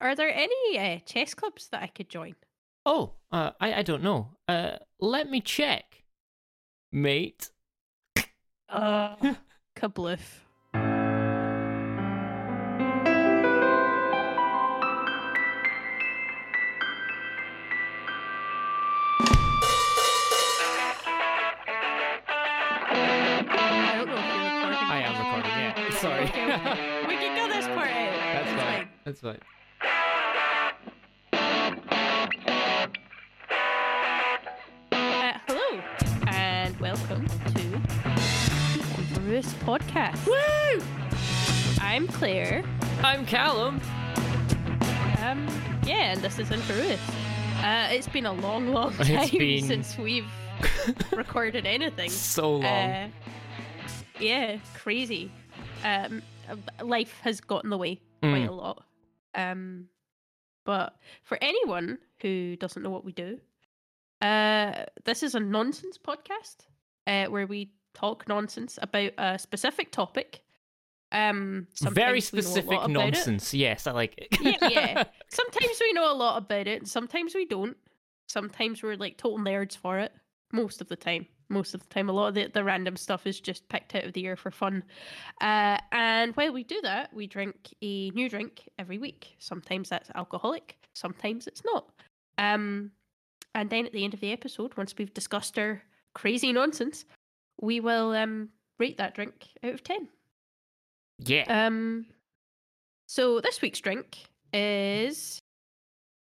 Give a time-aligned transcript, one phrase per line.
[0.00, 2.34] Are there any uh, chess clubs that I could join?
[2.86, 4.36] Oh, uh, I I don't know.
[4.46, 6.04] Uh, let me check,
[6.92, 7.50] mate.
[8.68, 9.16] Uh,
[9.76, 10.40] kabloof.
[22.66, 24.78] I don't know if you're recording.
[24.90, 25.50] I am recording.
[25.50, 26.24] Yeah, sorry.
[26.24, 27.06] Okay.
[27.08, 28.44] We can get this part out.
[28.44, 28.88] That's fine.
[29.04, 29.38] That's fine.
[39.42, 40.24] Podcast.
[40.28, 40.84] Woo!
[41.80, 42.62] I'm Claire.
[43.02, 43.80] I'm Callum.
[45.18, 45.48] Um,
[45.84, 47.00] yeah, and this is Inverewis.
[47.64, 50.30] Uh, it's been a long, long time been- since we've
[51.12, 52.10] recorded anything.
[52.10, 52.64] So long.
[52.64, 53.08] Uh,
[54.20, 55.32] yeah, crazy.
[55.82, 56.22] Um,
[56.80, 58.48] life has got in the way quite Mm.
[58.48, 58.84] a lot.
[59.34, 59.86] Um,
[60.64, 60.94] but
[61.24, 63.40] for anyone who doesn't know what we do,
[64.22, 66.58] uh, this is a nonsense podcast
[67.08, 70.42] uh, where we talk nonsense about a specific topic.
[71.12, 73.54] Um, Very sometimes we know a specific nonsense.
[73.54, 74.28] Yes, I like it.
[74.40, 75.04] Yeah, yeah.
[75.28, 77.76] Sometimes we know a lot about it, and sometimes we don't.
[78.28, 80.12] Sometimes we're like total nerds for it.
[80.52, 81.26] Most of the time.
[81.48, 82.08] Most of the time.
[82.08, 84.50] A lot of the, the random stuff is just picked out of the air for
[84.50, 84.82] fun.
[85.40, 89.36] Uh, and while we do that, we drink a new drink every week.
[89.38, 91.90] Sometimes that's alcoholic, sometimes it's not.
[92.38, 92.90] Um,
[93.54, 95.82] and then at the end of the episode, once we've discussed our
[96.14, 97.04] crazy nonsense,
[97.60, 100.08] we will um, rate that drink out of 10.
[101.20, 101.66] yeah.
[101.66, 102.06] Um,
[103.06, 104.18] so this week's drink
[104.52, 105.38] is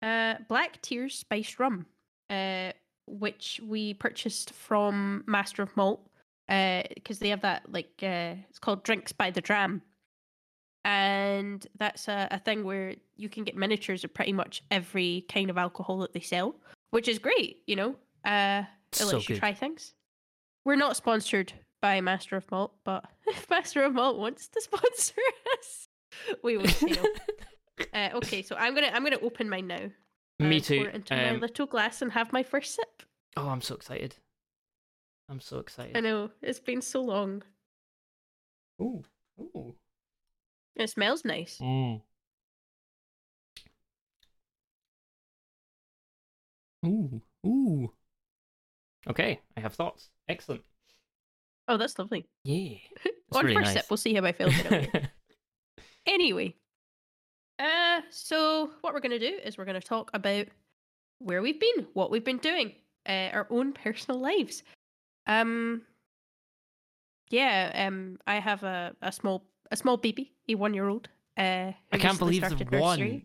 [0.01, 1.85] uh, Black Tears Spiced Rum,
[2.29, 2.71] uh,
[3.07, 6.01] which we purchased from Master of Malt
[6.47, 9.81] because they have that like uh, it's called Drinks by the Dram,
[10.85, 15.49] and that's a, a thing where you can get miniatures of pretty much every kind
[15.49, 16.55] of alcohol that they sell,
[16.91, 17.57] which is great.
[17.67, 17.89] You know,
[18.25, 19.39] uh, it So lets you good.
[19.41, 19.93] try things.
[20.69, 21.51] We're not sponsored
[21.81, 25.15] by Master of Malt, but if Master of Malt wants to sponsor
[25.59, 25.87] us,
[26.43, 27.05] we will say no.
[27.95, 29.89] uh, okay, so I'm gonna I'm gonna open mine now.
[30.37, 30.77] Me and too.
[30.81, 33.01] Pour it into my Um, little glass and have my first sip.
[33.35, 34.17] oh, I'm so excited.
[35.27, 35.97] I'm so excited.
[35.97, 37.41] I know it's been so long.
[38.79, 39.03] Ooh.
[39.39, 39.73] Ooh.
[40.75, 41.57] It smells nice.
[41.59, 42.01] Mm.
[46.85, 47.21] Ooh.
[47.43, 47.91] Ooh.
[49.07, 50.11] Okay, I have thoughts.
[50.29, 50.61] Excellent.
[51.67, 52.25] Oh, that's lovely.
[52.43, 52.77] Yeah.
[53.29, 53.73] It's On really first nice.
[53.75, 54.49] sip, we'll see how I feel.
[56.07, 56.55] Anyway,
[57.59, 60.47] uh, so what we're gonna do is we're gonna talk about
[61.19, 62.73] where we've been, what we've been doing,
[63.07, 64.63] uh, our own personal lives.
[65.27, 65.83] Um,
[67.29, 71.09] yeah, um, I have a, a small a small baby, a one year old.
[71.37, 73.23] Uh, I can't believe the one.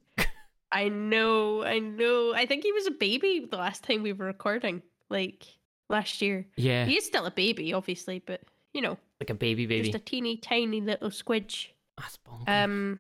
[0.71, 2.35] I know, I know.
[2.35, 5.47] I think he was a baby the last time we were recording, like
[5.89, 6.47] last year.
[6.57, 8.41] Yeah, He is still a baby, obviously, but
[8.73, 9.91] you know, like a baby baby.
[9.91, 11.69] just a teeny tiny little squidge.
[11.99, 12.65] That's bonkers.
[12.65, 12.99] Um,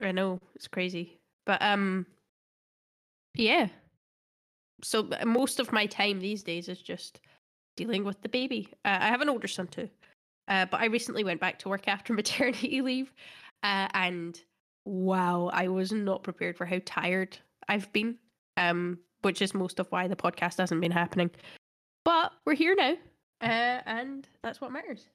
[0.00, 2.06] I know it's crazy, but um,
[3.34, 3.68] yeah.
[4.82, 7.20] So uh, most of my time these days is just
[7.76, 8.68] dealing with the baby.
[8.84, 9.88] Uh, I have an older son too,
[10.48, 13.12] uh, but I recently went back to work after maternity leave,
[13.62, 14.38] uh, and
[14.84, 17.38] wow, I was not prepared for how tired
[17.68, 18.16] I've been.
[18.58, 21.30] Um, which is most of why the podcast hasn't been happening.
[22.06, 22.92] But we're here now,
[23.40, 25.08] uh, and that's what matters.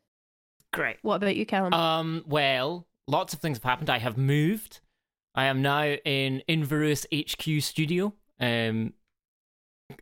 [0.74, 0.98] Great.
[1.04, 1.74] What about you, Callum?
[1.74, 3.90] Um, well, lots of things have happened.
[3.90, 4.82] I have moved.
[5.34, 8.14] I am now in Inverewis HQ studio.
[8.42, 8.92] Um,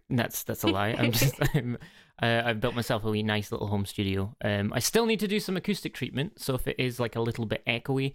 [0.10, 0.96] that's that's a lie.
[0.98, 1.78] I'm just I'm,
[2.24, 4.36] uh, I've built myself a wee nice little home studio.
[4.44, 7.22] Um, I still need to do some acoustic treatment, so if it is like a
[7.22, 8.14] little bit echoey,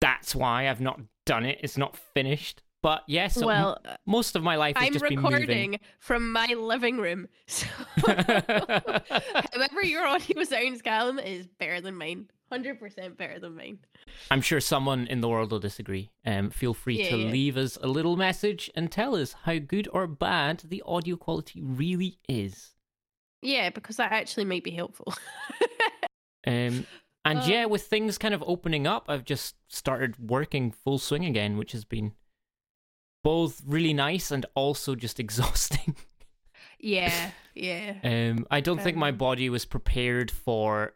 [0.00, 1.58] that's why I've not done it.
[1.60, 2.62] It's not finished.
[2.84, 5.32] But yes, m- well, uh, most of my life has I'm just been moving.
[5.40, 7.28] recording from my living room.
[7.46, 7.66] So
[8.06, 12.28] however your audio sounds, Callum, is better than mine.
[12.52, 13.78] Hundred percent better than mine.
[14.30, 16.10] I'm sure someone in the world will disagree.
[16.26, 17.30] Um, feel free Yeah, to yeah.
[17.32, 21.62] leave us a little message and tell us how good or bad the audio quality
[21.62, 22.74] really is.
[23.40, 25.14] Yeah, because that actually might be helpful.
[26.46, 26.86] Um,
[27.24, 31.24] and Uh, yeah, with things kind of opening up, I've just started working full swing
[31.24, 32.12] again, which has been
[33.24, 35.96] both really nice and also just exhausting.
[36.78, 37.94] yeah, yeah.
[38.04, 40.94] Um, I don't think my Um, body was prepared for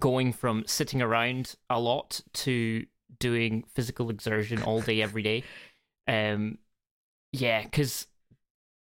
[0.00, 2.86] going from sitting around a lot to
[3.18, 5.42] doing physical exertion all day, every day.
[6.06, 6.58] Um,
[7.32, 8.06] yeah, because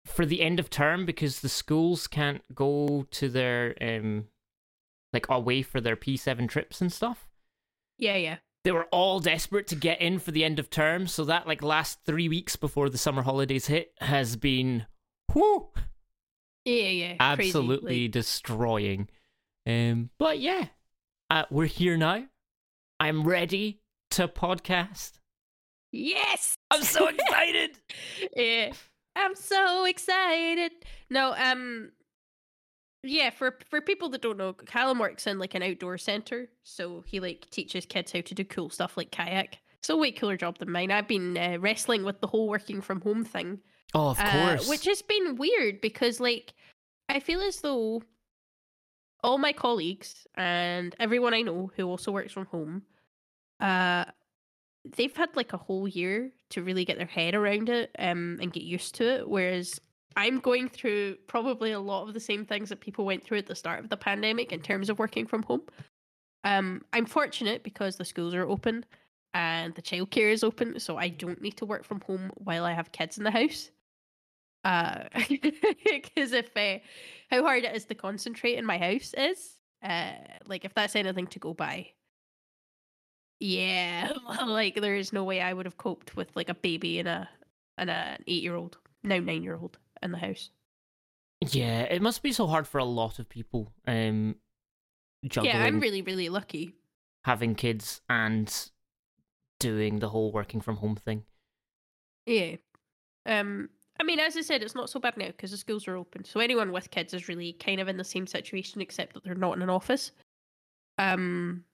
[0.04, 4.26] for the end of term, because the schools can't go to their um,
[5.12, 7.26] like away for their P seven trips and stuff.
[7.98, 8.36] Yeah, yeah.
[8.68, 11.06] They were all desperate to get in for the end of term.
[11.06, 14.84] So that like last three weeks before the summer holidays hit has been,
[15.34, 15.70] whoo,
[16.66, 17.34] Yeah, yeah.
[17.34, 19.08] crazy, absolutely like- destroying.
[19.66, 20.66] Um, but yeah,
[21.30, 22.26] uh, we're here now.
[23.00, 23.80] I'm ready
[24.10, 25.12] to podcast.
[25.90, 26.58] yes.
[26.70, 27.70] I'm so excited.
[28.36, 28.72] yeah.
[29.16, 30.72] I'm so excited.
[31.08, 31.92] No, um
[33.02, 37.04] yeah, for for people that don't know, Callum works in like an outdoor center, so
[37.06, 39.58] he like teaches kids how to do cool stuff like kayak.
[39.82, 40.90] So way cooler job than mine.
[40.90, 43.60] I've been uh, wrestling with the whole working from home thing,
[43.94, 44.68] oh, of uh, course.
[44.68, 46.54] which has been weird because like
[47.08, 48.02] I feel as though
[49.22, 52.82] all my colleagues and everyone I know who also works from home,
[53.60, 54.06] uh,
[54.84, 58.52] they've had like a whole year to really get their head around it um, and
[58.52, 59.28] get used to it.
[59.28, 59.80] Whereas
[60.16, 63.46] I'm going through probably a lot of the same things that people went through at
[63.46, 65.62] the start of the pandemic in terms of working from home.
[66.44, 68.84] Um, I'm fortunate because the schools are open
[69.34, 72.72] and the childcare is open, so I don't need to work from home while I
[72.72, 73.70] have kids in the house.
[74.64, 76.78] Uh, because if uh,
[77.30, 80.12] how hard it is to concentrate in my house is, uh,
[80.46, 81.88] like if that's anything to go by,
[83.40, 84.12] yeah,
[84.46, 87.28] like there is no way I would have coped with like a baby and a
[87.76, 90.50] and an eight year old, now nine year old in the house.
[91.50, 93.72] yeah, it must be so hard for a lot of people.
[93.86, 94.36] Um,
[95.24, 96.74] juggling Yeah, I'm really really lucky.
[97.24, 98.52] having kids and
[99.60, 101.24] doing the whole working from home thing.
[102.26, 102.56] Yeah.
[103.26, 103.70] Um.
[104.00, 106.22] I mean, as I said, it's not so bad now because the schools are open.
[106.24, 109.34] So anyone with kids is really kind of in the same situation, except that they're
[109.34, 110.12] not in an office.
[110.98, 111.64] Um.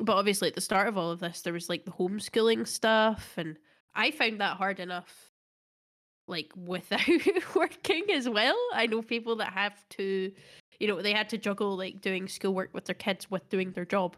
[0.00, 3.34] But obviously, at the start of all of this, there was like the homeschooling stuff,
[3.36, 3.56] and
[3.94, 5.27] I found that hard enough.
[6.28, 7.00] Like without
[7.54, 10.30] working as well, I know people that have to,
[10.78, 13.86] you know, they had to juggle like doing schoolwork with their kids with doing their
[13.86, 14.16] job,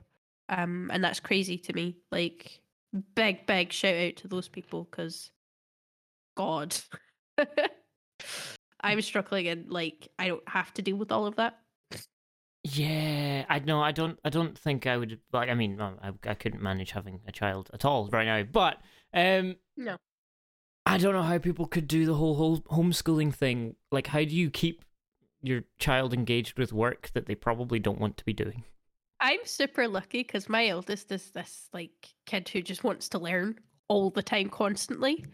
[0.48, 1.96] um, and that's crazy to me.
[2.10, 2.60] Like,
[3.14, 5.30] big big shout out to those people because
[6.36, 6.76] god
[8.80, 11.58] i'm struggling and like i don't have to deal with all of that
[12.62, 13.80] Yeah, I know.
[13.80, 14.18] I don't.
[14.22, 15.18] I don't think I would.
[15.32, 18.42] Like, I mean, I, I couldn't manage having a child at all right now.
[18.42, 18.76] But
[19.14, 19.96] um, no
[20.86, 23.76] I don't know how people could do the whole, whole homeschooling thing.
[23.92, 24.84] Like, how do you keep
[25.42, 28.64] your child engaged with work that they probably don't want to be doing?
[29.22, 33.54] i'm super lucky because my eldest is this like kid who just wants to learn
[33.88, 35.24] all the time constantly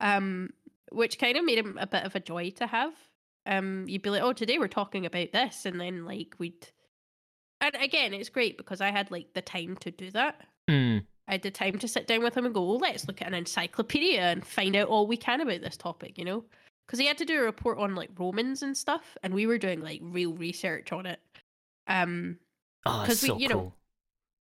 [0.00, 0.48] um
[0.90, 2.94] which kind of made him a bit of a joy to have
[3.44, 6.68] um you'd be like oh today we're talking about this and then like we'd
[7.60, 10.98] and again it's great because i had like the time to do that Hmm.
[11.28, 13.28] I had the time to sit down with him and go, well, let's look at
[13.28, 16.44] an encyclopedia and find out all we can about this topic, you know?
[16.86, 19.58] Because he had to do a report on like Romans and stuff, and we were
[19.58, 21.20] doing like real research on it.
[21.88, 22.38] Um,
[22.88, 23.72] Oh, 'Cause that's we- so you know.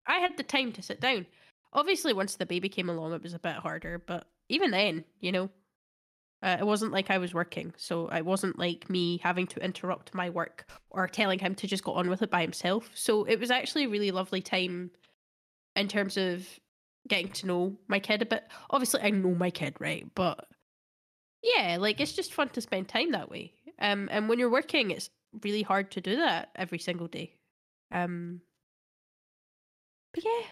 [0.06, 1.26] I had the time to sit down.
[1.72, 5.30] Obviously, once the baby came along, it was a bit harder, but even then, you
[5.30, 5.48] know,
[6.42, 10.12] uh, it wasn't like I was working, so it wasn't like me having to interrupt
[10.12, 12.90] my work or telling him to just go on with it by himself.
[12.94, 14.90] So it was actually a really lovely time
[15.76, 16.48] in terms of
[17.08, 18.44] getting to know my kid a bit.
[18.70, 20.06] Obviously, I know my kid, right?
[20.14, 20.46] But
[21.42, 23.52] yeah, like it's just fun to spend time that way.
[23.78, 25.10] Um, and when you're working, it's
[25.42, 27.34] really hard to do that every single day.
[27.90, 28.40] Um,
[30.14, 30.46] but yeah,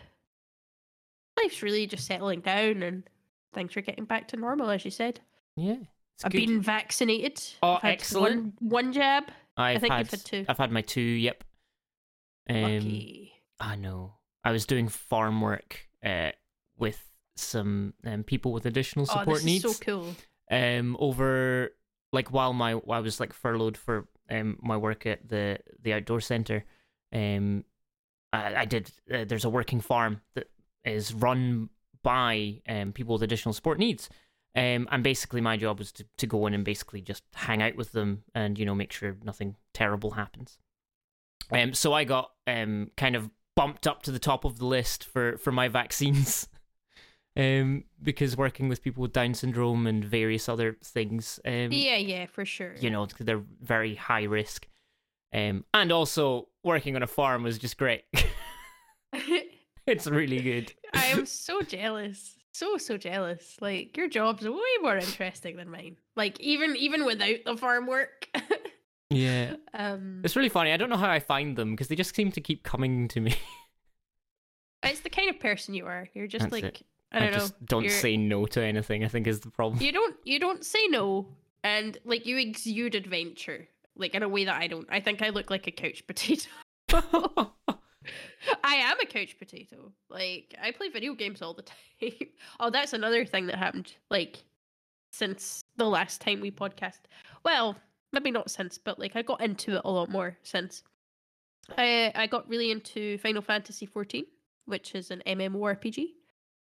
[1.42, 3.02] life's really just settling down and
[3.54, 5.20] things are getting back to normal, as you said.
[5.56, 5.76] Yeah,
[6.24, 6.46] I've good.
[6.46, 7.42] been vaccinated.
[7.62, 8.54] Oh, I've had excellent.
[8.58, 9.24] One, one jab.
[9.56, 10.44] I've think had, you've had two.
[10.48, 11.00] I've had my two.
[11.00, 11.44] Yep.
[12.48, 13.32] Um, Lucky.
[13.60, 14.14] I know.
[14.42, 16.30] I was doing farm work uh,
[16.80, 17.00] with
[17.36, 19.64] some um, people with additional Oh, support this needs.
[19.64, 20.14] is so cool.
[20.50, 21.70] um over
[22.12, 25.92] like while my while I was like furloughed for um my work at the the
[25.94, 26.64] outdoor center
[27.14, 27.64] um
[28.32, 30.48] I, I did uh, there's a working farm that
[30.84, 31.68] is run
[32.02, 34.08] by um people with additional support needs
[34.56, 37.76] um and basically my job was to, to go in and basically just hang out
[37.76, 40.58] with them and you know make sure nothing terrible happens
[41.52, 45.04] um so I got um kind of bumped up to the top of the list
[45.04, 46.48] for for my vaccines
[47.40, 52.26] um, because working with people with Down syndrome and various other things, um, Yeah, yeah,
[52.26, 52.74] for sure.
[52.76, 54.68] you know, they're very high risk.
[55.32, 58.04] Um, and also working on a farm was just great.
[59.86, 60.72] it's really good.
[60.92, 62.36] I am so jealous.
[62.52, 63.56] So so jealous.
[63.60, 65.96] Like your job's way more interesting than mine.
[66.16, 68.28] Like even even without the farm work.
[69.08, 70.72] Yeah, um it's really funny.
[70.72, 73.20] I don't know how I find them because they just seem to keep coming to
[73.20, 73.34] me.
[74.82, 76.08] it's the kind of person you are.
[76.12, 76.82] You're just That's like it.
[77.12, 77.38] I don't know.
[77.38, 79.04] just don't you're- say no to anything.
[79.04, 79.82] I think is the problem.
[79.82, 81.26] You don't you don't say no
[81.64, 83.68] and like you exude adventure.
[83.96, 84.86] Like in a way that I don't.
[84.90, 86.48] I think I look like a couch potato.
[88.64, 89.92] I am a couch potato.
[90.08, 91.62] Like I play video games all the
[92.00, 92.12] time.
[92.60, 93.92] oh, that's another thing that happened.
[94.10, 94.44] Like
[95.12, 97.00] since the last time we podcast.
[97.44, 97.76] Well,
[98.12, 100.82] maybe not since, but like I got into it a lot more since.
[101.76, 104.24] I I got really into Final Fantasy 14,
[104.66, 106.06] which is an MMORPG.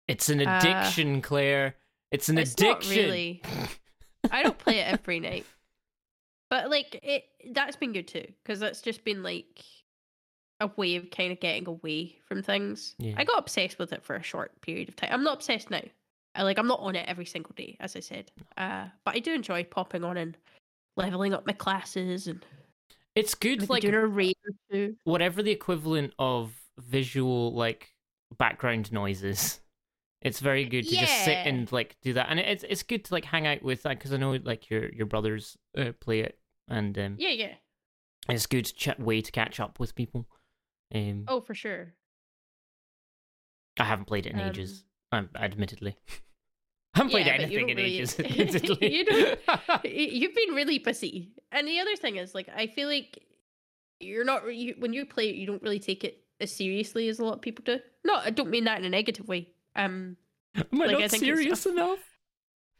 [0.08, 1.76] It's an Uh, addiction, Claire.
[2.10, 2.90] It's an it's addiction.
[2.96, 3.42] really.
[4.30, 5.44] I don't play it every night,
[6.50, 9.62] but like it, that's been good too because that's just been like
[10.60, 12.94] a way of kind of getting away from things.
[12.98, 13.14] Yeah.
[13.18, 15.10] I got obsessed with it for a short period of time.
[15.12, 15.82] I'm not obsessed now.
[16.34, 18.30] I like I'm not on it every single day, as I said.
[18.56, 20.36] Uh, but I do enjoy popping on and
[20.96, 22.44] leveling up my classes and
[23.14, 24.96] It's good, maybe like doing a raid or two.
[25.04, 27.92] whatever the equivalent of visual like
[28.38, 29.60] background noises.
[30.24, 33.14] It's very good to just sit and like do that, and it's it's good to
[33.14, 36.38] like hang out with that because I know like your your brothers uh, play it,
[36.68, 37.52] and um, Yeah, yeah.
[38.30, 40.26] it's good ch- way to catch up with people.
[40.94, 41.92] Um, Oh, for sure.
[43.78, 45.96] I haven't played it in um, ages, um, admittedly.
[46.94, 48.94] I haven't played Yeah, anything in really- ages, admittedly.
[48.96, 49.38] you don't...
[49.84, 51.32] You've been really busy.
[51.50, 53.20] And the other thing is, like, I feel like
[54.00, 57.18] you're not you, when you play it, you don't really take it as seriously as
[57.18, 57.80] a lot of people do.
[58.04, 59.48] No, I don't mean that in a negative way.
[59.76, 60.16] Um,
[60.56, 61.98] Am I like, not think it's serious a- enough?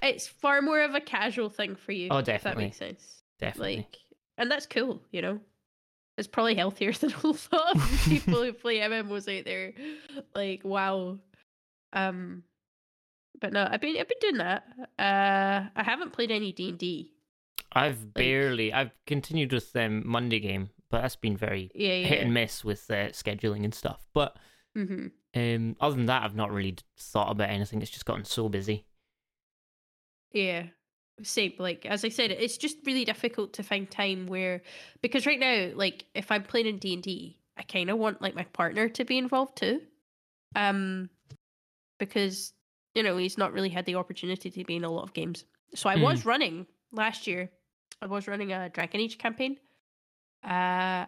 [0.03, 2.09] it's far more of a casual thing for you.
[2.11, 3.23] Oh, If that makes sense.
[3.41, 3.77] Definitely.
[3.79, 3.97] Like,
[4.39, 5.01] and that's cool.
[5.13, 5.41] You know,
[6.19, 9.73] it's probably healthier than a lot of people who play MMOs out there.
[10.35, 11.19] Like, wow.
[11.93, 12.43] Um,
[13.41, 14.65] but no, I've been I've been doing that.
[14.99, 17.11] Uh, I haven't played any D and D.
[17.73, 18.73] I've barely.
[18.73, 22.07] I've continued with um, Monday game, but that's been very Yeah, yeah.
[22.07, 24.07] hit and miss with uh, scheduling and stuff.
[24.15, 24.37] But
[24.75, 27.83] hmm um, other than that, I've not really thought about anything.
[27.83, 28.87] It's just gotten so busy.
[30.33, 30.67] Yeah.
[31.23, 31.53] Same.
[31.59, 34.63] Like as I said, it's just really difficult to find time where
[35.01, 38.21] because right now, like if I'm playing in D and D, I kind of want
[38.21, 39.81] like my partner to be involved too,
[40.57, 41.09] um,
[41.99, 42.53] because
[42.97, 45.45] you know he's not really had the opportunity to be in a lot of games.
[45.77, 47.51] So I was running last year.
[48.03, 49.57] I was running a Dragon Age campaign,
[50.43, 51.07] uh,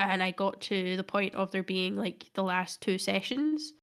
[0.00, 3.74] and I got to the point of there being like the last two sessions,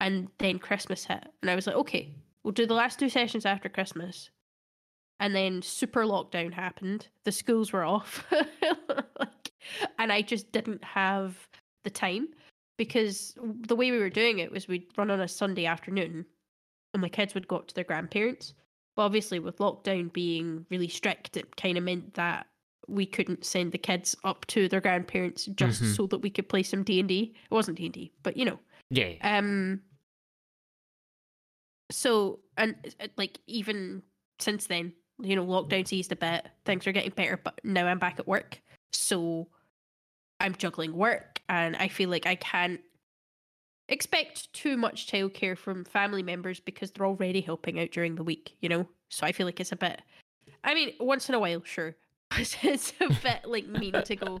[0.00, 3.46] and then Christmas hit, and I was like, okay, we'll do the last two sessions
[3.46, 4.30] after Christmas.
[5.20, 7.06] And then super lockdown happened.
[7.24, 8.26] The schools were off.
[9.18, 9.52] like,
[9.98, 11.36] and I just didn't have
[11.84, 12.28] the time
[12.76, 16.26] because the way we were doing it was we'd run on a Sunday afternoon
[16.92, 18.54] and my kids would go up to their grandparents.
[18.96, 22.46] But obviously, with lockdown being really strict, it kind of meant that
[22.88, 25.96] we couldn't send the kids up to their grandparents just Mhm.
[25.96, 27.34] so that we could play some D and D.
[27.50, 28.58] It wasn't D and D, but you know,
[28.90, 29.14] Yeah.
[29.22, 29.82] um.
[31.90, 34.02] So and uh, like even
[34.38, 36.46] since then, you know, lockdown's eased a bit.
[36.64, 38.60] Things are getting better, but now I'm back at work,
[38.92, 39.48] so
[40.40, 42.80] I'm juggling work, and I feel like I can't
[43.88, 48.56] expect too much childcare from family members because they're already helping out during the week.
[48.60, 50.00] You know, so I feel like it's a bit.
[50.64, 51.94] I mean, once in a while, sure,
[52.38, 54.40] it's a bit like mean to go.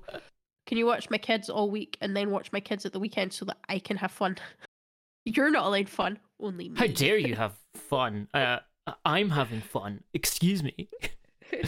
[0.66, 3.32] Can you watch my kids all week and then watch my kids at the weekend
[3.32, 4.36] so that I can have fun?
[5.26, 6.78] You're not allowed fun, only me.
[6.78, 8.28] How dare you have fun?
[8.34, 8.58] Uh,
[9.04, 10.02] I'm having fun.
[10.12, 10.88] Excuse me.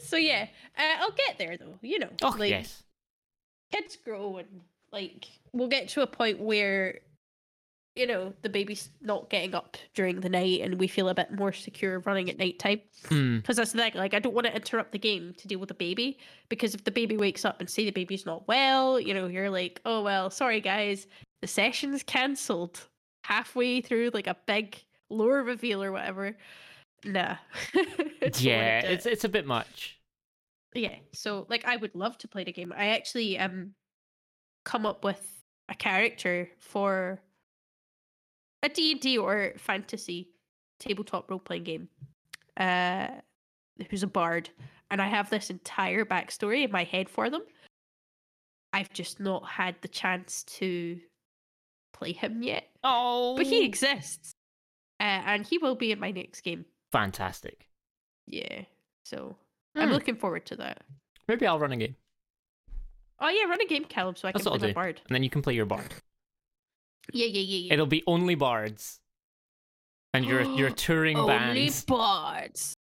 [0.00, 1.78] so yeah, uh, I'll get there though.
[1.82, 2.82] You know, Oh like yes.
[3.72, 4.48] kids grow and
[4.92, 7.00] like we'll get to a point where
[8.00, 11.30] you know the baby's not getting up during the night and we feel a bit
[11.32, 12.80] more secure running at night time.
[13.08, 13.36] Hmm.
[13.36, 15.68] Because that's the thing, like I don't want to interrupt the game to deal with
[15.68, 16.18] the baby.
[16.48, 19.50] Because if the baby wakes up and say the baby's not well, you know, you're
[19.50, 21.06] like, oh well, sorry guys,
[21.42, 22.88] the session's cancelled
[23.24, 26.34] halfway through like a big lore reveal or whatever.
[27.04, 27.36] Nah.
[27.74, 30.00] Don't Yeah, it's it's a bit much.
[30.74, 30.96] yeah.
[31.12, 32.72] So like I would love to play the game.
[32.74, 33.74] I actually um
[34.64, 35.22] come up with
[35.68, 37.20] a character for
[38.62, 40.28] a D&D or fantasy
[40.78, 41.88] tabletop role-playing game.
[42.56, 43.08] Uh
[43.90, 44.50] who's a bard
[44.90, 47.42] and I have this entire backstory in my head for them.
[48.72, 51.00] I've just not had the chance to
[51.92, 54.32] play him yet, Oh, but he exists.
[55.00, 56.64] Uh, and he will be in my next game.
[56.92, 57.66] fantastic.
[58.26, 58.62] Yeah.
[59.04, 59.36] So
[59.74, 59.94] I'm Hmm.
[59.94, 60.82] looking forward to that.
[61.26, 61.96] Maybe I'll run a game,
[63.18, 65.00] Oh yeah, run a game, Caleb, so I That's can what play I'll my bard.
[65.08, 65.94] and then you can play your bard.
[67.12, 67.72] Yeah, yeah, yeah, yeah.
[67.74, 69.00] It'll be only bards,
[70.14, 71.28] and you're you're touring Only
[71.66, 71.84] bands.
[71.84, 72.74] bards.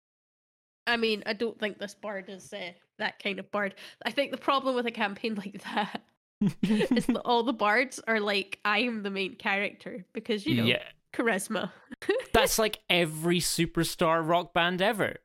[0.88, 3.75] I mean, I don't think this bard is uh, that kind of bard.
[4.05, 6.01] I think the problem with a campaign like that
[6.63, 10.65] is that all the bards are like, I am the main character because you know
[10.65, 10.81] yeah,
[11.13, 11.71] charisma.
[12.33, 15.17] that's like every superstar rock band ever.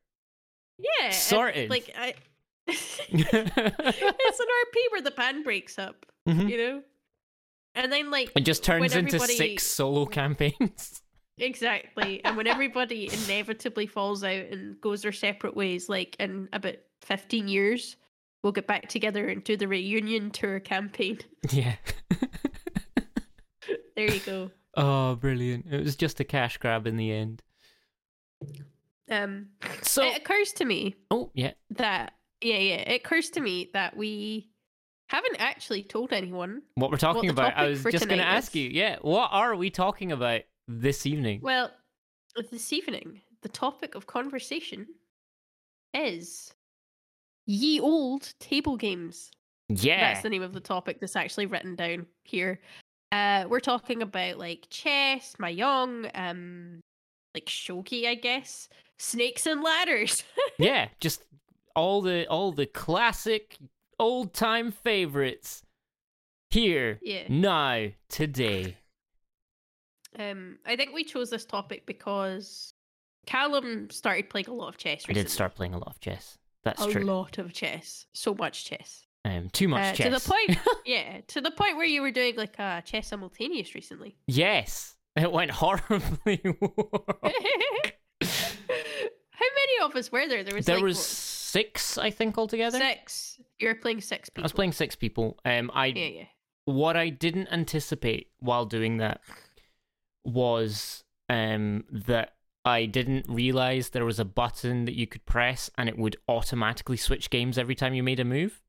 [0.78, 1.70] Yeah, Sorted.
[1.70, 2.14] Like I,
[2.66, 6.50] it's an RP where the band breaks up, Mhm.
[6.50, 6.82] you know?
[7.74, 11.02] And then like It just turns into everybody- six solo campaigns.
[11.38, 12.24] Exactly.
[12.24, 17.48] And when everybody inevitably falls out and goes their separate ways, like in about 15
[17.48, 17.96] years,
[18.42, 21.18] we'll get back together and do the reunion tour campaign.
[21.50, 21.74] yeah.
[23.96, 24.50] There you go.
[24.76, 25.66] oh, brilliant!
[25.70, 27.42] It was just a cash grab in the end.
[29.10, 29.46] Um,
[29.82, 33.96] So, it occurs to me oh yeah, that, yeah, yeah, it occurs to me that
[33.96, 34.48] we
[35.14, 36.62] haven't actually told anyone.
[36.74, 37.56] what we're talking the about.
[37.56, 38.68] I was just going to ask you.
[38.68, 41.40] Yeah, what are we talking about this evening?
[41.42, 41.70] Well,
[42.50, 44.86] this evening, the topic of conversation
[45.92, 46.52] is
[47.46, 49.30] ye old table games.
[49.68, 52.60] yeah, That's the name of the topic that's actually written down here.
[53.12, 56.80] Uh, we're talking about like chess, mahjong, um,
[57.34, 58.68] like shogi, I guess,
[58.98, 60.24] snakes and ladders.
[60.58, 61.22] yeah, just
[61.76, 63.56] all the all the classic
[64.04, 65.62] old time favorites
[66.50, 67.22] here yeah.
[67.28, 68.76] now today.
[70.18, 72.74] Um, I think we chose this topic because
[73.26, 75.04] Callum started playing a lot of chess.
[75.08, 76.38] I did start playing a lot of chess.
[76.64, 77.02] That's a true.
[77.02, 79.06] A lot of chess, so much chess.
[79.24, 80.06] Um, too much Uh, chess.
[80.06, 83.74] to the point, yeah, to the point where you were doing like a chess simultaneous
[83.74, 84.16] recently.
[84.26, 86.42] yes, it went horribly.
[89.30, 90.44] How many of us were there?
[90.44, 92.78] There was there like, was what, six, I think, altogether.
[92.78, 93.40] six.
[93.58, 94.42] You were playing six people.
[94.42, 95.38] I was playing six people.
[95.44, 96.24] Um, I Yeah, yeah.
[96.64, 99.20] what I didn't anticipate while doing that
[100.24, 102.34] was um that
[102.64, 106.96] I didn't realize there was a button that you could press and it would automatically
[106.96, 108.62] switch games every time you made a move.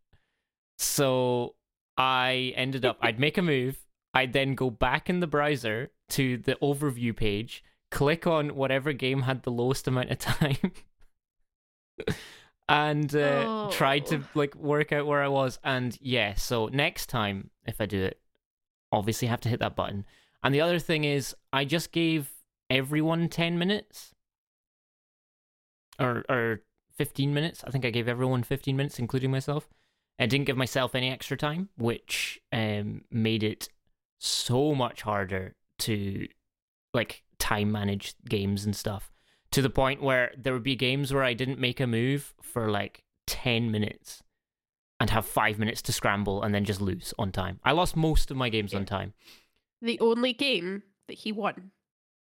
[0.77, 1.55] So
[1.97, 3.77] I ended up I'd make a move,
[4.13, 9.23] I'd then go back in the browser to the overview page, click on whatever game
[9.23, 10.71] had the lowest amount of time.
[12.67, 14.23] And uh, tried to Oh.
[14.33, 18.19] like work out where I was and yeah, so next time if I do it
[18.91, 20.05] obviously have to hit that button.
[20.43, 22.31] And the other thing is, I just gave
[22.69, 24.13] everyone 10 minutes
[25.99, 26.61] or or
[26.97, 27.63] 15 minutes.
[27.65, 29.67] I think I gave everyone 15 minutes, including myself.
[30.19, 33.67] I didn't give myself any extra time, which um, made it
[34.19, 36.27] so much harder to
[36.93, 39.11] like time manage games and stuff.
[39.55, 42.69] To the point where there would be games where I didn't make a move for
[42.69, 44.21] like 10 minutes
[44.99, 47.59] and have five minutes to scramble and then just lose on time.
[47.63, 49.13] I lost most of my games on time.
[49.81, 51.71] The only game that he won.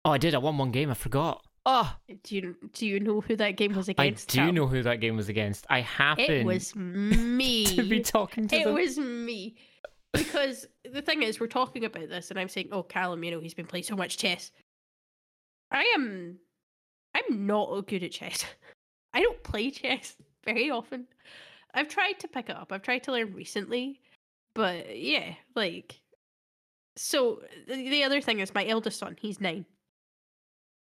[0.05, 0.33] Oh, I did.
[0.33, 0.89] I won one game.
[0.89, 1.43] I forgot.
[1.65, 4.31] Oh, Do you do you know who that game was against?
[4.31, 4.53] I do Cal?
[4.53, 5.65] know who that game was against.
[5.69, 7.65] I happen It was me.
[7.65, 8.73] to be talking to it them.
[8.75, 9.57] was me.
[10.13, 13.39] Because the thing is, we're talking about this, and I'm saying, "Oh, Callum, you know,
[13.41, 14.51] he's been playing so much chess."
[15.69, 16.39] I am,
[17.29, 18.45] I'm not good at chess.
[19.13, 20.15] I don't play chess
[20.45, 21.07] very often.
[21.73, 22.71] I've tried to pick it up.
[22.71, 24.01] I've tried to learn recently,
[24.53, 26.01] but yeah, like.
[26.97, 29.65] So the the other thing is, my eldest son, he's nine.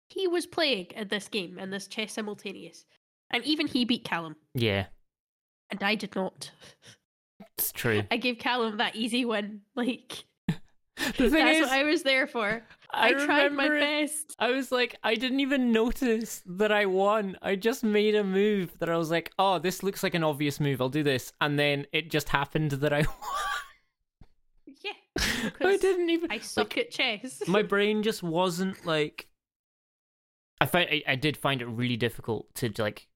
[0.09, 2.85] He was playing at this game and this chess simultaneous,
[3.31, 4.87] and even he beat Callum, Yeah,
[5.71, 6.51] and I did not.
[7.59, 8.03] it's true.
[8.11, 9.61] I gave Callum that easy win.
[9.75, 12.63] Like The thing that's is, what I was there for.
[12.93, 14.37] I, tried my it- best.
[14.39, 17.37] I was like, I didn't even notice that I won.
[17.43, 20.61] I just made a move that I was like, oh, this looks like an obvious
[20.61, 20.81] move.
[20.81, 24.77] I'll do this, and then it just happened that I won.
[24.83, 26.31] Yeah, I didn't even.
[26.31, 27.43] I suck at chess.
[27.47, 29.29] my brain just wasn't like
[30.61, 33.09] I find I, I did find it really difficult to like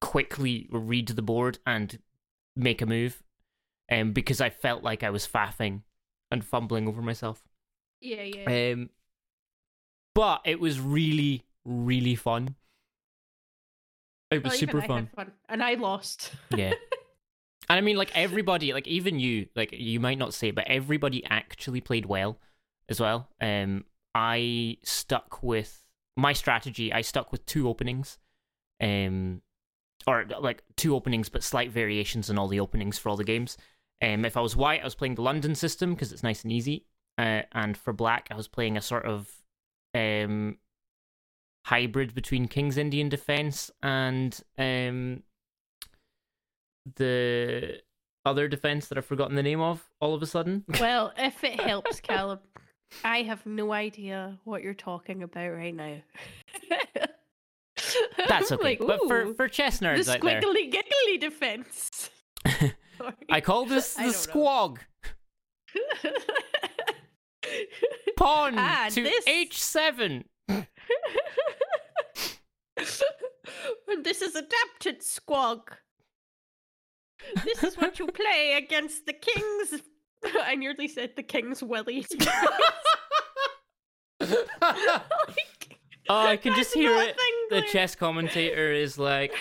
[0.00, 1.98] quickly read the board and
[2.54, 3.22] make a move
[3.90, 5.82] um because I felt like I was faffing
[6.30, 7.42] and fumbling over myself
[8.00, 8.72] yeah, yeah.
[8.72, 8.90] um
[10.16, 12.54] but it was really really fun.
[14.30, 15.08] It was Well, super fun.
[15.14, 16.32] fun, and I lost.
[16.54, 16.72] yeah.
[17.68, 21.24] And i mean like everybody like even you like you might not say but everybody
[21.24, 22.38] actually played well
[22.88, 23.28] as well.
[23.40, 25.84] Um i stuck with
[26.16, 28.18] my strategy i stuck with two openings.
[28.80, 29.42] Um
[30.06, 33.56] or like two openings but slight variations in all the openings for all the games.
[34.00, 36.52] Um if i was white i was playing the london system because it's nice and
[36.52, 36.86] easy.
[37.18, 39.28] Uh, and for black i was playing a sort of
[39.94, 40.58] um
[41.64, 45.22] hybrid between king's indian defense and um
[46.94, 47.80] the
[48.26, 50.64] other defense that I've forgotten the name of all of a sudden.
[50.80, 52.40] well, if it helps, Caleb,
[53.04, 55.96] I have no idea what you're talking about right now.
[58.28, 58.62] That's okay.
[58.62, 62.10] Like, but for for chess the nerds out there, squiggly giggly defense.
[63.30, 64.78] I call this the squog.
[68.16, 70.24] Pawn Ah, to this- h7.
[70.48, 70.66] and
[74.04, 75.60] this is adapted squog.
[77.44, 79.82] this is what you play against the kings.
[80.42, 82.08] I nearly said the king's willies.
[84.20, 87.16] like, Oh, I can just hear it.
[87.50, 89.34] The chess commentator is like,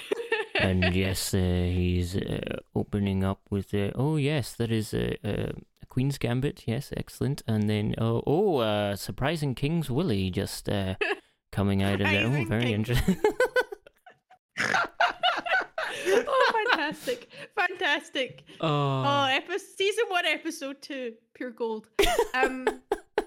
[0.59, 5.53] and yes, uh, he's uh, opening up with, uh, oh yes, that is a, a,
[5.81, 6.63] a Queen's Gambit.
[6.65, 7.41] Yes, excellent.
[7.47, 10.95] And then, oh, oh, uh, surprising King's Willie just uh,
[11.51, 12.25] coming out of there.
[12.25, 13.17] Oh, very King- interesting.
[16.07, 18.43] oh, fantastic, fantastic!
[18.61, 21.87] Oh, oh, epi- season one, episode two, pure gold.
[22.33, 22.67] Um,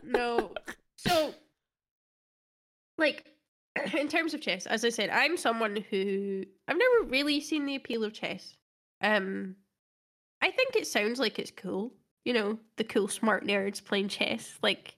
[0.02, 0.52] no,
[0.96, 1.34] so
[2.98, 3.24] like
[3.98, 7.76] in terms of chess, as I said, I'm someone who I've never really seen the
[7.76, 8.54] appeal of chess.
[9.00, 9.56] Um,
[10.42, 11.92] I think it sounds like it's cool,
[12.24, 14.96] you know, the cool smart nerds playing chess, like,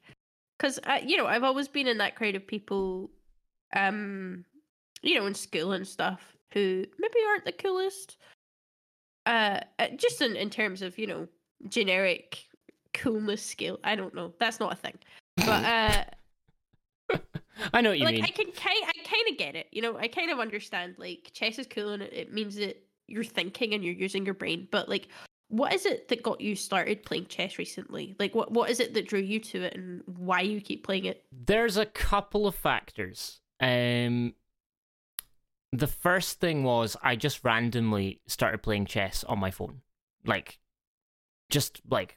[0.59, 3.11] because you know I've always been in that crowd of people,
[3.75, 4.45] um,
[5.03, 8.17] you know, in school and stuff who maybe aren't the coolest.
[9.27, 11.29] Uh, uh, just in in terms of you know
[11.69, 12.47] generic
[12.95, 13.79] coolness scale.
[13.85, 14.33] I don't know.
[14.39, 14.99] That's not a thing.
[15.37, 16.05] But uh
[17.73, 18.25] I know what you like mean.
[18.25, 19.67] I can kind I kind of get it.
[19.73, 22.83] You know, I kind of understand like chess is cool and it, it means that
[23.07, 25.09] you're thinking and you're using your brain, but like
[25.49, 28.15] what is it that got you started playing chess recently?
[28.19, 31.07] Like what what is it that drew you to it and why you keep playing
[31.07, 31.25] it?
[31.33, 33.41] There's a couple of factors.
[33.61, 34.35] Um,
[35.73, 39.83] the first thing was I just randomly started playing chess on my phone,
[40.25, 40.59] like,
[41.51, 42.17] just like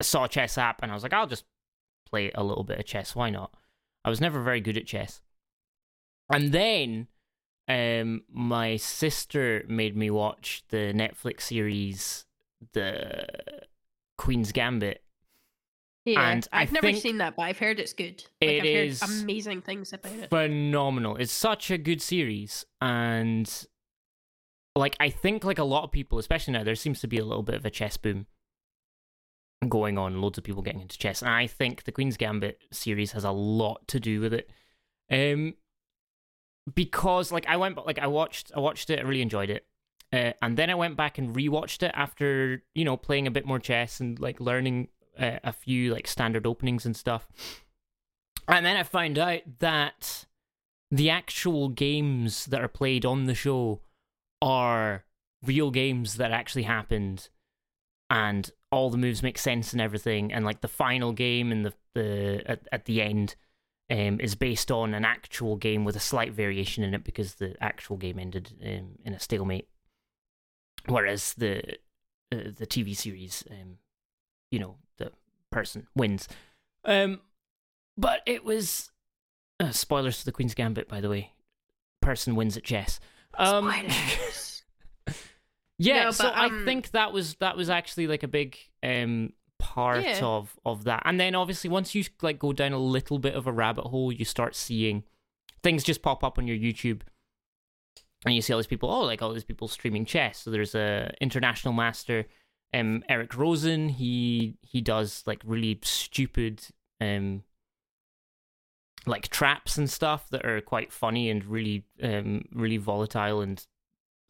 [0.00, 1.44] saw a chess app and I was like, I'll just
[2.08, 3.14] play a little bit of chess.
[3.14, 3.52] Why not?
[4.08, 5.20] I was never very good at chess,
[6.32, 7.08] and then
[7.68, 12.24] um, my sister made me watch the Netflix series,
[12.72, 13.26] The
[14.16, 15.02] Queen's Gambit.
[16.06, 18.24] Yeah, And I I've never seen that, but I've heard it's good.
[18.40, 20.30] Like, it I've heard amazing things about it.
[20.30, 21.16] phenomenal.
[21.16, 23.66] It's such a good series, and
[24.74, 27.26] like I think like a lot of people, especially now, there seems to be a
[27.26, 28.24] little bit of a chess boom
[29.66, 30.20] going on.
[30.20, 33.30] Loads of people getting into chess, and I think the Queen's Gambit series has a
[33.30, 34.50] lot to do with it.
[35.10, 35.54] Um,
[36.74, 39.66] because like I went, like I watched, I watched it, I really enjoyed it.
[40.12, 43.46] Uh, and then I went back and rewatched it after you know playing a bit
[43.46, 47.26] more chess and like learning uh, a few like standard openings and stuff.
[48.46, 50.26] And then I found out that
[50.90, 53.80] the actual games that are played on the show
[54.40, 55.04] are
[55.44, 57.28] real games that actually happened
[58.08, 61.72] and all the moves make sense and everything and like the final game and the
[61.94, 63.34] the at, at the end
[63.90, 67.54] um is based on an actual game with a slight variation in it because the
[67.62, 69.68] actual game ended um, in a stalemate
[70.86, 71.60] whereas the
[72.30, 73.78] uh, the TV series um
[74.50, 75.10] you know the
[75.50, 76.28] person wins
[76.84, 77.20] um
[77.96, 78.90] but it was
[79.60, 81.32] uh, spoilers to the Queen's Gambit, by the way.
[82.00, 83.00] Person wins at chess.
[83.34, 84.54] Um, Spoilers.
[85.78, 88.56] yeah, No, so but, I um, think that was that was actually like a big
[88.82, 90.20] um part Yeah.
[90.22, 91.02] of of that.
[91.04, 94.12] And then obviously once you like go down a little bit of a rabbit hole,
[94.12, 95.04] you start seeing
[95.62, 97.02] things just pop up on your YouTube.
[98.24, 100.38] And you see all these people, oh, like all these people streaming chess.
[100.38, 102.26] So there's a international master,
[102.74, 103.88] um, Eric Rosen.
[103.88, 106.62] He he does like really stupid
[107.00, 107.44] um
[109.06, 113.64] like traps and stuff that are quite funny and really um really volatile and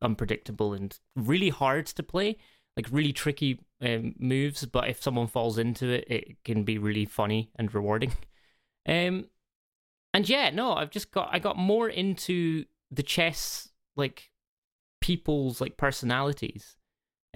[0.02, 2.37] unpredictable and really hard to play
[2.76, 7.04] like really tricky um, moves but if someone falls into it it can be really
[7.04, 8.12] funny and rewarding
[8.88, 9.24] um
[10.14, 14.30] and yeah no i've just got i got more into the chess like
[15.00, 16.76] people's like personalities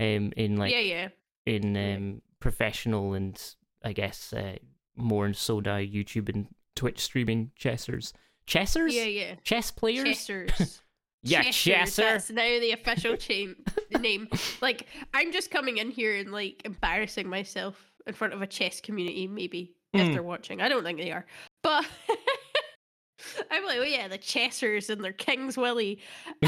[0.01, 1.09] um in like yeah, yeah.
[1.47, 3.41] in um, professional and
[3.85, 4.57] I guess uh,
[4.97, 8.13] more so now YouTube and Twitch streaming chessers.
[8.47, 8.95] Chessers?
[8.95, 9.35] Yeah, yeah.
[9.45, 10.05] Chess players?
[10.05, 10.83] Chessers.
[11.25, 11.97] Yeah, Chessers, chesser.
[11.97, 13.55] That's now the official chain
[14.01, 14.29] name.
[14.61, 18.81] Like, I'm just coming in here and like embarrassing myself in front of a chess
[18.81, 20.13] community, maybe if Mm.
[20.15, 20.61] they're watching.
[20.61, 21.25] I don't think they are,
[21.63, 21.87] but
[23.53, 26.01] I'm like, oh yeah, the Chessers and their Kings Willie.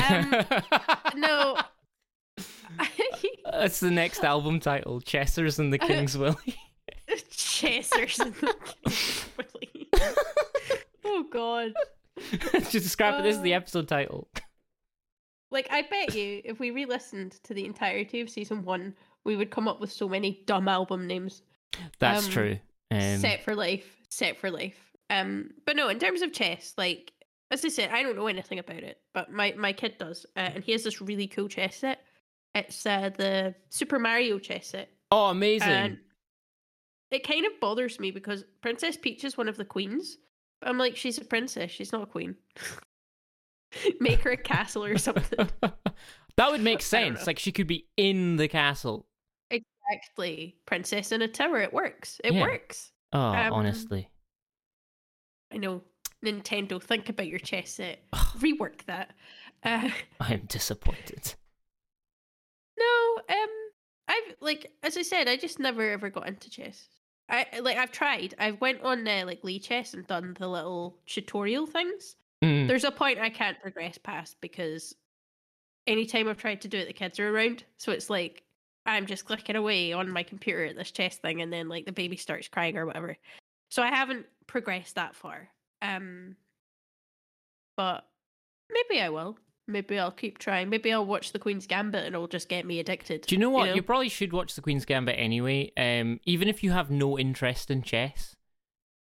[0.09, 0.35] Um,
[1.15, 1.57] no,
[3.53, 5.01] That's the next album title.
[5.01, 6.57] Chessers and the King's Willie.
[7.31, 9.89] Chessers and the Kings Willie.
[11.05, 11.73] oh god.
[12.71, 13.23] Just scrap it.
[13.23, 14.29] This is the Uh, episode title.
[15.55, 19.37] Like, I bet you if we re listened to the entirety of season one, we
[19.37, 21.43] would come up with so many dumb album names.
[22.01, 22.59] That's um, true.
[22.91, 24.01] Um, set for life.
[24.09, 24.93] Set for life.
[25.11, 27.13] Um, but no, in terms of chess, like
[27.53, 30.41] as I said, I don't know anything about it, but my my kid does, uh,
[30.41, 32.03] and he has this really cool chess set.
[32.57, 35.69] It's uh, the Super Mario chess set, oh, amazing.
[35.69, 35.99] and
[37.13, 40.19] it kind of bothers me because Princess Peach is one of the queens.
[40.61, 41.71] But I'm like, she's a princess.
[41.71, 42.35] She's not a queen.
[44.01, 45.49] Make her a castle or something.
[46.37, 47.29] That would make sense.
[47.29, 49.07] Like she could be in the castle.
[49.51, 50.57] Exactly.
[50.67, 51.61] Princess in a tower.
[51.61, 52.21] It works.
[52.25, 52.43] It Yeah.
[52.43, 52.91] works.
[53.13, 54.11] Oh, Um, honestly.
[55.53, 55.83] I know.
[56.27, 58.01] Nintendo, think about your chess set.
[58.13, 59.15] Rework that.
[59.63, 61.35] Uh, I'm disappointed.
[62.77, 63.49] no, um,
[64.09, 66.89] I've like as I said, I just never ever got into chess.
[67.29, 68.35] I like I've tried.
[68.39, 72.17] I've went on uh, like Lichess and done the little tutorial things.
[72.45, 72.69] Mm.
[72.69, 74.95] There's a point I can't progress past because
[75.87, 77.65] anytime I've tried to do it, the kids are around.
[77.79, 78.43] So it's like
[78.87, 81.93] I'm just clicking away on my computer at this chess thing, and then like the
[81.93, 83.17] baby starts crying or whatever.
[83.71, 85.49] So I haven't progressed that far.
[85.83, 86.37] Um,
[87.77, 88.07] but
[88.71, 89.39] maybe I will.
[89.67, 90.69] Maybe I'll keep trying.
[90.69, 93.23] Maybe I'll watch the Queen's Gambit and it'll just get me addicted.
[93.23, 93.71] Do you know what?
[93.71, 93.83] You, know?
[93.83, 95.73] probably should watch the Queen's Gambit anyway.
[95.77, 98.37] Um, even if you have no interest in chess,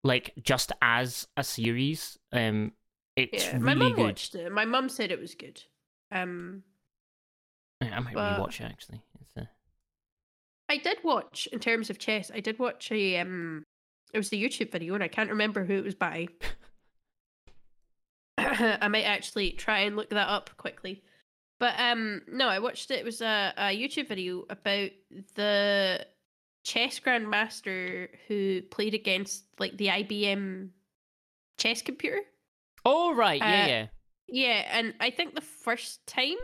[0.03, 2.73] like just as a series, um,
[3.19, 4.03] it's yeah, really my mum good.
[4.03, 4.53] watched it.
[4.53, 5.63] My mum said it was good.
[6.11, 6.63] Um,
[7.83, 9.03] Yeah, I might but- rewatch it actually.
[9.21, 9.45] It's, uh...
[10.69, 12.31] I did watch in terms of chess.
[12.33, 13.65] I did watch a um,
[14.13, 16.29] it was the YouTube video, and I can't remember who it was by.
[18.39, 21.03] I might actually try and look that up quickly.
[21.59, 23.01] But um, no, I watched it.
[23.01, 24.91] It was a, a YouTube video about
[25.35, 26.07] the
[26.65, 30.69] chess grandmaster who played against like the IBM
[31.59, 32.21] chess computer.
[32.85, 33.87] Oh right, yeah, Uh, yeah.
[34.31, 36.37] Yeah, and I think the first time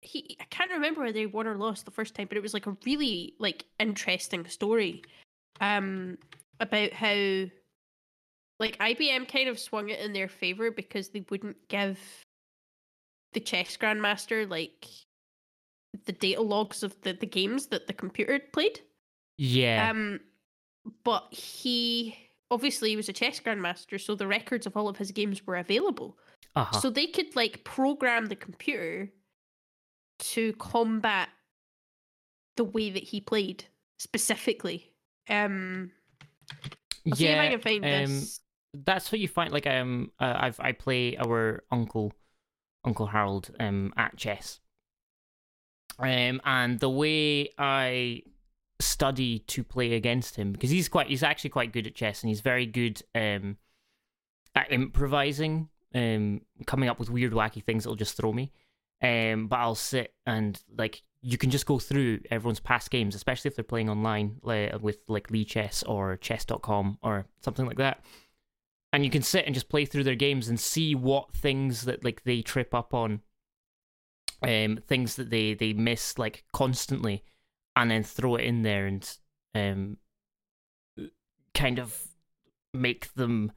[0.00, 2.54] he I can't remember whether he won or lost the first time, but it was
[2.54, 5.02] like a really like interesting story.
[5.60, 6.18] Um
[6.60, 7.46] about how
[8.58, 11.98] like IBM kind of swung it in their favor because they wouldn't give
[13.32, 14.86] the chess grandmaster like
[16.06, 18.80] the data logs of the, the games that the computer had played.
[19.38, 19.90] Yeah.
[19.90, 20.20] Um,
[21.04, 22.16] but he
[22.50, 25.56] obviously he was a chess grandmaster, so the records of all of his games were
[25.56, 26.18] available.
[26.54, 26.80] uh-huh.
[26.80, 29.10] So they could like program the computer
[30.18, 31.28] to combat
[32.56, 33.64] the way that he played
[33.98, 34.90] specifically.
[35.28, 35.90] Um,
[37.06, 38.40] I'll see if I can find um, this.
[38.84, 39.52] that's what you find.
[39.52, 42.12] Like um, uh, I've I play our uncle,
[42.84, 44.60] Uncle Harold, um, at chess.
[45.98, 48.22] Um, and the way I
[48.80, 52.28] study to play against him because he's quite he's actually quite good at chess and
[52.28, 53.56] he's very good um
[54.54, 58.52] at improvising um coming up with weird wacky things that'll just throw me.
[59.02, 63.48] Um but I'll sit and like you can just go through everyone's past games especially
[63.48, 68.00] if they're playing online like, with like Lichess or chess.com or something like that.
[68.92, 72.04] And you can sit and just play through their games and see what things that
[72.04, 73.20] like they trip up on
[74.42, 77.24] um things that they they miss like constantly
[77.76, 79.16] and then throw it in there and
[79.54, 79.98] um
[81.54, 81.96] kind of
[82.74, 83.52] make them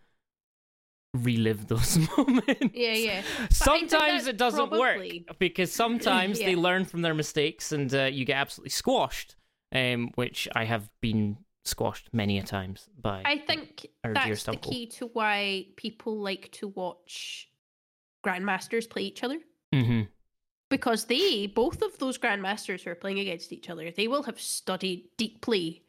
[1.13, 2.61] relive those moments.
[2.73, 3.21] Yeah, yeah.
[3.49, 8.25] Sometimes it doesn't probably- work because sometimes they learn from their mistakes and uh, you
[8.25, 9.35] get absolutely squashed,
[9.73, 13.23] um, which I have been squashed many a times by.
[13.25, 17.49] I think that's the key to why people like to watch
[18.25, 19.39] grandmasters play each other.
[19.73, 20.01] hmm
[20.69, 24.39] because they both of those grandmasters who are playing against each other they will have
[24.39, 25.83] studied deeply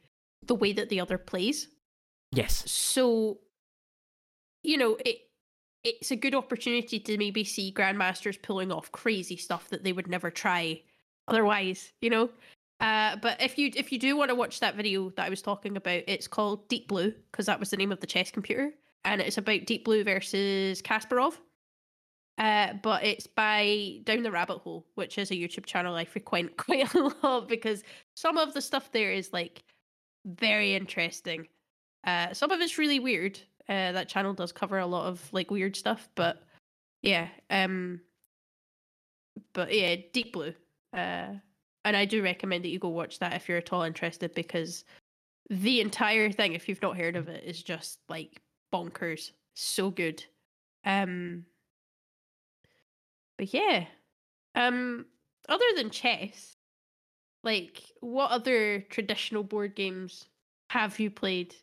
[0.47, 1.69] the way that the other plays
[2.33, 2.71] Yes.
[2.71, 3.39] so
[4.63, 5.19] you know it
[5.83, 10.09] it's a good opportunity to maybe see grandmasters pulling off crazy stuff that they would
[10.09, 10.81] never try
[11.29, 12.31] otherwise you know
[12.81, 15.43] uh, but if you if you do want to watch that video that I was
[15.43, 18.73] talking about, it's called Deep Blue because that was the name of the chess computer,
[19.05, 21.35] and it's about Deep Blue versus Kasparov.
[22.41, 26.57] Uh, but it's by Down the Rabbit Hole, which is a YouTube channel I frequent
[26.57, 29.63] quite a lot because some of the stuff there is like
[30.25, 31.47] very interesting.
[32.05, 33.39] Uh, some of it's really weird.
[33.69, 36.43] Uh, that channel does cover a lot of like weird stuff, but
[37.03, 38.01] yeah, um,
[39.53, 40.55] but yeah, Deep Blue.
[40.95, 41.35] Uh,
[41.85, 44.85] and I do recommend that you go watch that if you're at all interested because
[45.51, 48.41] the entire thing, if you've not heard of it, is just like
[48.73, 49.33] bonkers.
[49.55, 50.25] So good.
[50.87, 51.45] Um,
[53.41, 53.87] but yeah,
[54.55, 55.07] um,
[55.49, 56.57] other than chess,
[57.43, 60.27] like what other traditional board games
[60.69, 61.55] have you played?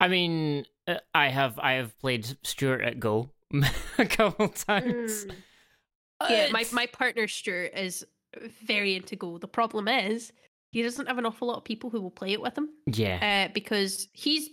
[0.00, 3.30] I mean, uh, I have I have played Stuart at Go
[3.98, 5.26] a couple times.
[5.26, 5.34] Mm.
[6.28, 8.04] Yeah, my my partner Stuart is
[8.66, 9.38] very into Go.
[9.38, 10.32] The problem is
[10.72, 12.70] he doesn't have an awful lot of people who will play it with him.
[12.86, 13.46] yeah.
[13.46, 14.48] uh, because he's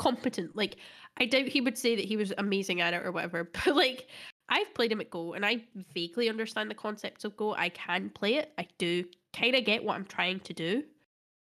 [0.00, 0.56] competent.
[0.56, 0.78] Like,
[1.20, 3.48] I doubt he would say that he was amazing at it or whatever.
[3.64, 4.08] But like,
[4.50, 5.62] I've played him at Go, and I
[5.94, 7.54] vaguely understand the concepts of Go.
[7.54, 8.52] I can play it.
[8.58, 10.82] I do kind of get what I'm trying to do.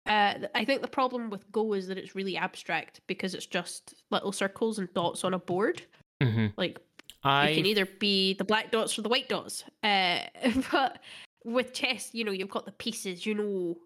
[0.05, 3.95] Uh, I think the problem with Go is that it's really abstract because it's just
[4.11, 5.83] little circles and dots on a board.
[6.21, 6.79] hmm Like
[7.23, 9.63] I You can either be the black dots or the white dots.
[9.83, 10.19] Uh,
[10.71, 10.99] but
[11.45, 13.25] with chess, you know, you've got the pieces.
[13.25, 13.77] You know,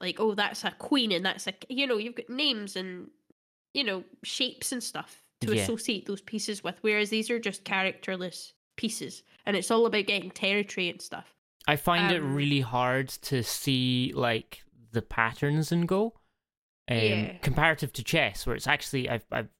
[0.00, 3.10] like oh, that's a queen, and that's a you know, you've got names and
[3.72, 5.62] you know shapes and stuff to Yeah.
[5.62, 6.76] associate those pieces with.
[6.82, 11.34] Whereas these are just characterless pieces, and it's all about getting territory and stuff.
[11.66, 14.62] I find it Um, really hard to see like
[14.92, 16.14] the patterns in Go,
[16.90, 17.38] um, Yeah.
[17.42, 19.50] comparative to chess, where it's actually I've I've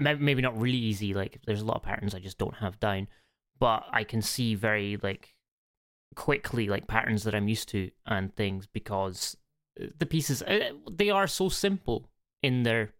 [0.00, 1.12] maybe not really easy.
[1.12, 3.08] Like there's a lot of patterns I just don't have down,
[3.58, 5.34] but I can see very like
[6.14, 9.36] quickly like patterns that I'm used to and things because
[9.80, 12.08] uh, the pieces uh, they are so simple
[12.42, 12.92] in their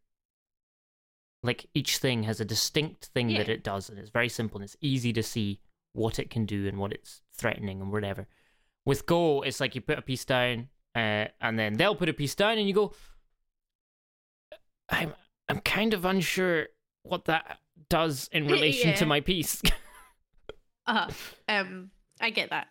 [1.43, 4.65] like each thing has a distinct thing that it does and it's very simple and
[4.65, 5.61] it's easy to see
[5.93, 8.27] what it can do and what it's threatening and whatever.
[8.85, 12.13] With Go, it's like you put a piece down, uh, and then they'll put a
[12.13, 12.93] piece down, and you go,
[14.89, 15.15] "I'm
[15.49, 16.67] I'm kind of unsure
[17.05, 19.63] what that does in relation to my piece."
[20.85, 21.09] Uh,
[21.49, 22.67] um, I get that.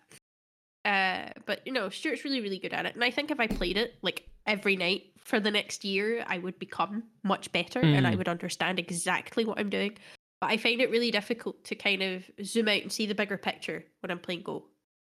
[0.84, 3.48] Uh, but you know, Stuart's really, really good at it, and I think if I
[3.48, 8.08] played it like every night for the next year, I would become much better, and
[8.08, 8.18] I Mm.
[8.18, 9.98] would understand exactly what I'm doing.
[10.40, 13.38] But I find it really difficult to kind of zoom out and see the bigger
[13.38, 14.68] picture when I'm playing Go,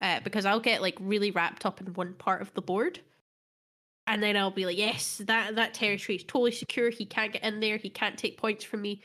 [0.02, 3.00] uh, because I'll get like really wrapped up in one part of the board,
[4.08, 6.90] and then I'll be like, "Yes, that that territory is totally secure.
[6.90, 7.78] He can't get in there.
[7.78, 9.02] He can't take points from me."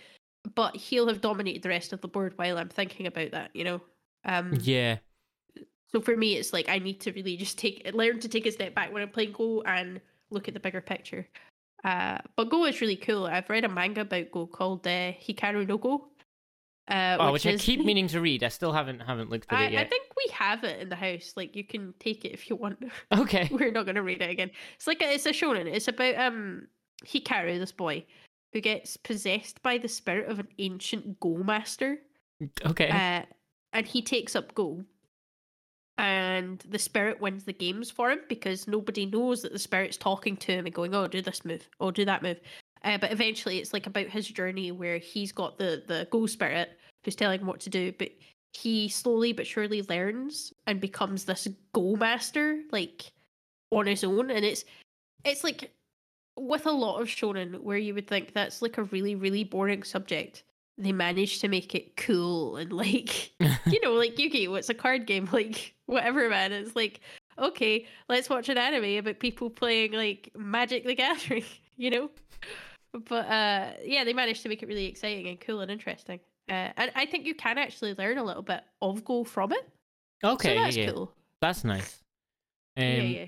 [0.55, 3.65] But he'll have dominated the rest of the board while I'm thinking about that, you
[3.65, 3.83] know.
[4.25, 4.99] Um, yeah,
[5.89, 8.53] so for me, it's like I need to really just take learn to take a
[8.53, 11.27] step back when I'm playing Go and look at the bigger picture.
[11.85, 13.27] Uh, but Go is really cool.
[13.27, 16.09] I've read a manga about Go called uh, Hikaru no Go.
[16.89, 18.43] Uh, oh, which, I is- keep meaning to read.
[18.45, 19.87] I still haven't haven't looked at I, it yet.
[19.87, 21.33] I think we have it in the house.
[21.37, 22.83] Like you can take it if you want.
[23.17, 24.51] Okay, We're not going to read it again.
[24.77, 25.67] It's like a, it's a shonen.
[25.67, 26.67] It's about um
[27.07, 28.05] Hikaru, this boy,
[28.53, 31.99] who gets possessed by the spirit of an ancient Go master.
[32.67, 32.89] okay.
[32.91, 33.23] Uh,
[33.73, 34.85] and he takes up Go.
[36.01, 40.35] And the spirit wins the games for him because nobody knows that the spirit's talking
[40.39, 42.41] to him and going, "Oh, do this move, oh, do that move."
[42.83, 46.79] Uh, but eventually, it's like about his journey where he's got the the Go spirit
[47.05, 48.11] who's telling him what to do, but
[48.55, 53.13] he slowly but surely learns and becomes this Go master, like
[53.71, 54.31] on his own.
[54.31, 54.65] And it's
[55.27, 55.71] it's like
[56.39, 59.83] with a lot of shonen where you would think that's like a really really boring
[59.83, 60.45] subject
[60.81, 63.33] they managed to make it cool and like
[63.67, 66.53] you know like yu-gi-oh a card game like whatever man.
[66.53, 67.01] It's like
[67.39, 71.45] okay let's watch an anime about people playing like magic the gathering
[71.77, 72.11] you know?
[72.93, 76.21] But uh yeah they managed to make it really exciting and cool and interesting.
[76.49, 79.69] Uh, and i think you can actually learn a little bit of go from it.
[80.25, 81.13] Okay, so that's yeah, cool.
[81.41, 82.03] That's nice.
[82.77, 83.27] Um, yeah yeah.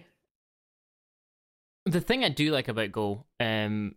[1.86, 3.94] the thing I do like about Go, um,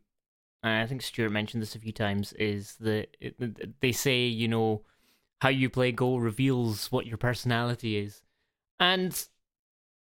[0.69, 4.83] I think Stuart mentioned this a few times, is that it, they say you know
[5.41, 8.21] how you play Go reveals what your personality is,
[8.79, 9.27] and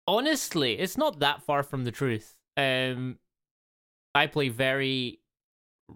[0.06, 2.36] honestly, it's not that far from the truth.
[2.56, 3.18] Um,
[4.14, 5.20] I play very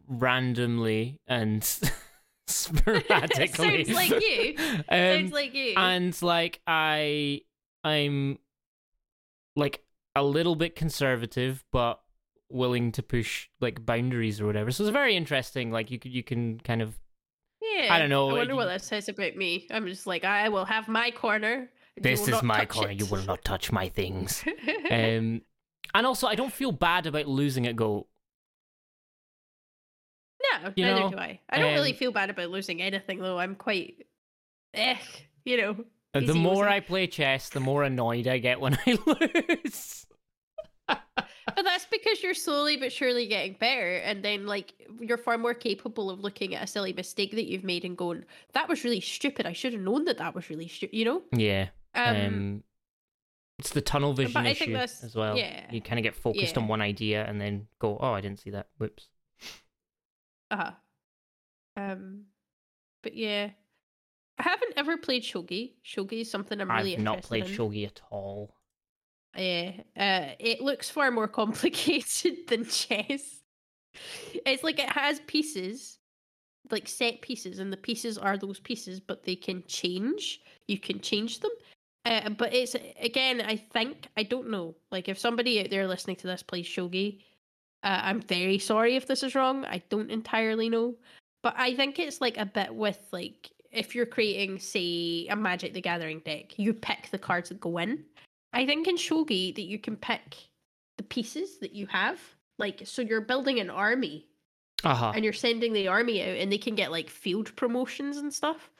[0.08, 1.62] randomly and
[2.46, 3.84] sporadically.
[3.84, 4.54] Sounds like you.
[4.88, 7.42] Um, sounds like you and like I
[7.84, 8.38] I'm
[9.54, 12.00] like a little bit conservative but
[12.48, 16.22] willing to push like boundaries or whatever so it's very interesting like you could you
[16.22, 16.98] can kind of
[17.61, 20.24] yeah I don't know, i wonder you- what that says about me i'm just like
[20.24, 23.88] i will have my corner this is my corner it." you will not touch my
[23.88, 24.44] things
[24.90, 25.40] um
[25.94, 28.06] and also i don't feel bad about losing at go
[30.62, 31.40] No, You neither know, do I.
[31.50, 33.38] I don't really um, feel bad about losing anything, though.
[33.38, 34.06] I'm quite,
[34.74, 34.96] eh,
[35.44, 35.76] you know.
[36.14, 40.06] the more i play chess the more annoyed i get when i lose
[41.46, 45.54] But that's because you're slowly but surely getting better, and then like you're far more
[45.54, 49.00] capable of looking at a silly mistake that you've made and going, "That was really
[49.00, 49.46] stupid.
[49.46, 51.22] I should have known that that was really stupid." You know.
[51.32, 52.62] yeah Um, um
[53.59, 56.62] it's the tunnel vision I issue as well yeah, you kind of get focused yeah.
[56.62, 59.09] on one idea and then go oh i didn't see that whoops
[60.50, 60.70] Uh huh.
[61.78, 62.24] Um,
[63.02, 63.50] but yeah,
[64.38, 65.72] I haven't ever played shogi.
[65.85, 67.52] Shogi is something I'm really i've not played in.
[67.52, 68.54] shogi at all
[69.37, 73.43] Yeah, uh, it looks far more complicated than chess.
[74.45, 75.99] It's like it has pieces,
[76.70, 80.41] like set pieces, and the pieces are those pieces, but they can change.
[80.68, 81.53] You can change them.
[82.05, 84.74] Uh, but it's again, I think I don't know.
[84.91, 87.20] Like if somebody out there listening to this plays shogi,
[87.82, 89.64] uh, I'm very sorry if this is wrong.
[89.64, 90.95] I don't entirely know,
[91.43, 95.74] but I think it's like a bit with like if you're creating, say, a Magic
[95.74, 98.05] the Gathering deck, you pick the cards that go in.
[98.53, 100.36] I think in shogi that you can pick
[100.97, 102.20] the pieces that you have.
[102.59, 104.26] Like so you're building an army
[104.84, 108.32] uh-huh and you're sending the army out and they can get like field promotions and
[108.32, 108.70] stuff.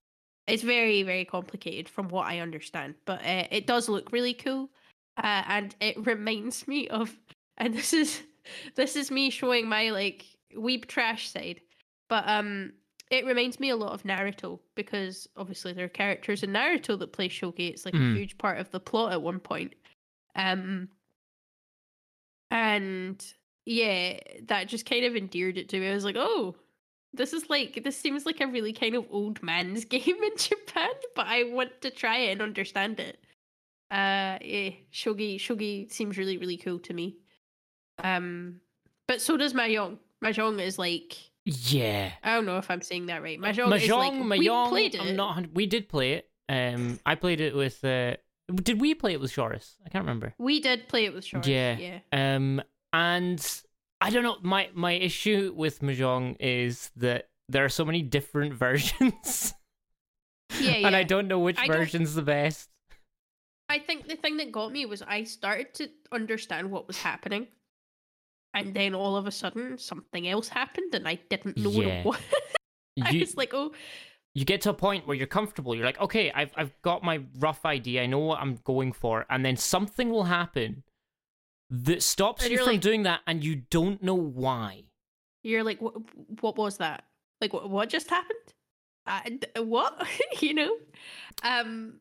[0.47, 4.71] it's very very complicated from what I understand, but uh, it does look really cool,
[5.19, 7.15] uh, and it reminds me of,
[7.59, 8.23] and this is
[8.77, 10.25] this is me showing my like
[10.57, 11.61] weeb trash side,
[12.09, 12.73] but um,
[13.11, 17.13] it reminds me a lot of Naruto because obviously there are characters in Naruto that
[17.13, 17.71] play shogi.
[17.71, 18.13] It's like Mhm.
[18.13, 19.75] a huge part of the plot at one point.
[20.35, 20.89] Um,
[22.51, 23.25] and
[23.65, 25.89] yeah, that just kind of endeared it to me.
[25.91, 26.57] I was like, oh,
[27.13, 30.91] this is like this seems like a really kind of old man's game in Japan,
[31.15, 33.19] but I want to try it and understand it.
[33.91, 37.17] Uh, yeah, shogi shogi seems really really cool to me.
[38.03, 38.61] Um,
[39.09, 39.99] but so does mahjong.
[40.23, 41.17] Mahjong is like
[41.47, 42.11] Yeah.
[42.25, 43.39] I don't know if I'm saying that right.
[43.39, 45.01] Mahjong, is like Mahjong, we played it.
[45.01, 45.53] I'm not.
[45.55, 46.29] We did play it.
[46.49, 47.83] Um, I played it with.
[47.85, 48.17] Uh,
[48.55, 49.75] did we play it with Shoris?
[49.85, 50.35] I can't remember.
[50.39, 51.47] We did play it with Shores.
[51.47, 51.77] Yeah.
[51.79, 51.99] yeah.
[52.13, 52.61] Um,
[52.93, 53.63] and
[54.01, 54.37] I don't know.
[54.43, 59.55] My my issue with mahjong is that there are so many different versions,
[60.61, 62.69] Yeah, and I don't know which I don't- version's the best.
[63.69, 67.49] I think the thing that got me was I started to understand what was happening,
[68.57, 72.03] and then all of a sudden something else happened, and I didn't know Yeah.
[72.03, 72.41] what it was.
[73.07, 73.73] I You was like, oh,
[74.35, 75.75] you get to a point where you're comfortable.
[75.77, 78.03] You're like, okay, I've I've got my rough idea.
[78.03, 80.83] I know what I'm going for, and then something will happen
[81.71, 84.85] that stops you from like- doing that, and you don't know why.
[85.43, 85.95] you're like, what?
[86.41, 87.05] What was that?
[87.41, 87.71] Like, what?
[87.71, 88.49] What just happened?
[89.07, 89.93] Uh, what?
[90.41, 90.77] you know?
[91.45, 92.01] Um,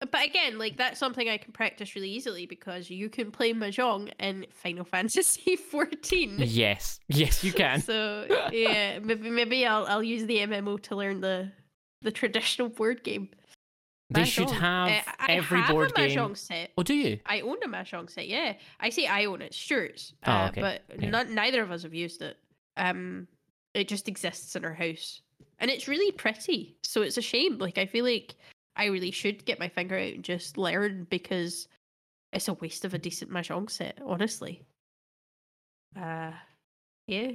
[0.00, 4.10] but again, like that's something I can practice really easily because you can play mahjong
[4.18, 6.36] in Final Fantasy 14.
[6.38, 7.80] Yes, yes, you can.
[7.82, 11.52] So yeah, maybe maybe I'll I'll use the MMO to learn the
[12.02, 13.28] the traditional board game.
[14.12, 16.18] They should have Uh, I every have board a game.
[16.18, 16.70] mahjong set.
[16.76, 17.20] Oh, do you?
[17.26, 18.26] I own a mahjong set.
[18.26, 19.54] Yeah, I say I own it.
[19.54, 20.14] Stuart's.
[20.26, 20.60] Oh, uh, okay.
[20.60, 21.10] But Yeah.
[21.10, 22.36] not neither of us have used it.
[22.76, 23.28] Um,
[23.74, 25.22] it just exists in our house,
[25.60, 26.76] and it's really pretty.
[26.82, 27.58] So it's a shame.
[27.58, 28.34] Like I feel like
[28.76, 31.68] I really should get my finger out and just learn because
[32.32, 33.98] it's a waste of a decent mahjong set.
[34.04, 34.62] Honestly.
[36.00, 36.32] Uh,
[37.06, 37.32] yeah.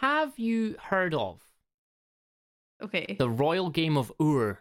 [0.00, 1.40] Have you heard of
[2.82, 3.16] Okay.
[3.18, 4.58] the Royal Game of Ur?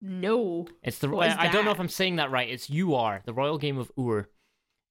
[0.00, 0.66] No.
[0.82, 1.08] It's the.
[1.20, 1.80] Is I don't know if?
[1.80, 2.48] I'm saying that right.
[2.48, 4.28] It's you are the Royal Game of Ur.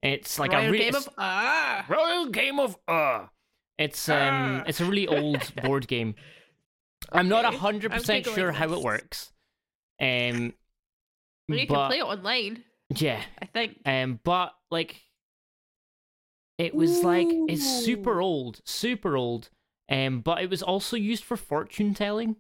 [0.04, 1.86] It's like Royal a re- game of ah.
[1.90, 3.30] Royal Game of Ur.
[3.78, 6.16] It's um, it's a really old board game.
[7.12, 9.32] I'm not hundred percent sure how it works.
[10.00, 10.54] Um,
[11.50, 12.64] Well, you but can play it online.
[12.96, 13.80] yeah, I think.
[13.86, 15.02] um, but like,
[16.58, 19.50] it was like it's super old, super old.
[19.90, 22.36] Um, but it was also used for fortune telling.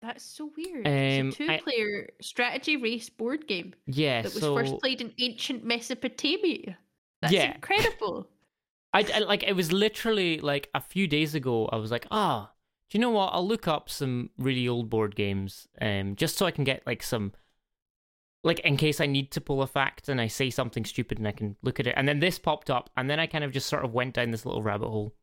[0.00, 0.86] That's so weird.
[0.86, 5.00] Um, it's a I- two-player strategy race board game Yeah, that was so first played
[5.00, 6.78] in ancient Mesopotamia.
[7.20, 7.54] That's Yeah.
[7.56, 8.28] incredible.
[8.94, 11.68] I, I- like it was literally like a few days ago.
[11.72, 12.51] I was like, ah,
[12.92, 13.30] do you know what?
[13.32, 17.02] I'll look up some really old board games, um, just so I can get like
[17.02, 17.32] some,
[18.44, 21.26] like in case I need to pull a fact and I say something stupid and
[21.26, 21.94] I can look at it.
[21.96, 24.30] And then this popped up, and then I kind of just sort of went down
[24.30, 25.14] this little rabbit hole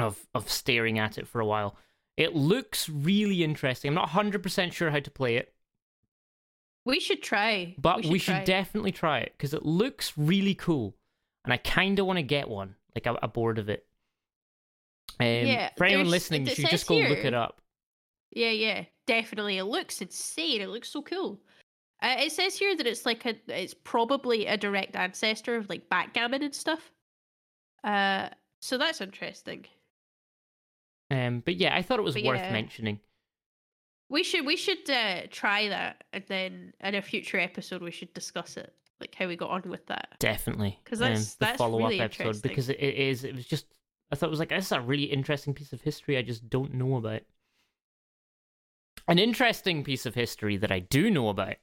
[0.00, 1.76] of of staring at it for a while.
[2.16, 3.88] It looks really interesting.
[3.90, 5.54] I'm not 100% sure how to play it,
[6.84, 7.76] We should try.
[7.78, 8.44] but we should, try.
[8.44, 10.96] definitely try it because it looks really cool,
[11.44, 13.86] and I kind of want to get one, like a, a board of it.
[15.20, 17.60] Um, Yeah, for anyone listening, you should just go look it up.
[18.30, 19.58] Yeah, yeah, definitely.
[19.58, 20.60] It looks insane.
[20.60, 21.40] It looks so cool.
[22.02, 25.88] Uh, it says here that it's like a, it's probably a direct ancestor of like
[25.88, 26.90] backgammon and stuff.
[27.84, 28.28] Uh,
[28.60, 29.66] so that's interesting.
[31.10, 32.52] Um, but yeah, I thought it was But worth yeah.
[32.52, 32.98] mentioning.
[34.10, 38.12] We should we should uh, try that, and then in a future episode we should
[38.14, 40.08] discuss it, like how we got on with that.
[40.18, 43.24] Definitely, because that's- the that's follow up really episode because it, it is.
[43.24, 43.66] It was just.
[44.10, 46.48] I thought it was like this is a really interesting piece of history I just
[46.48, 47.22] don't know about.
[49.06, 51.56] An interesting piece of history that I do know about,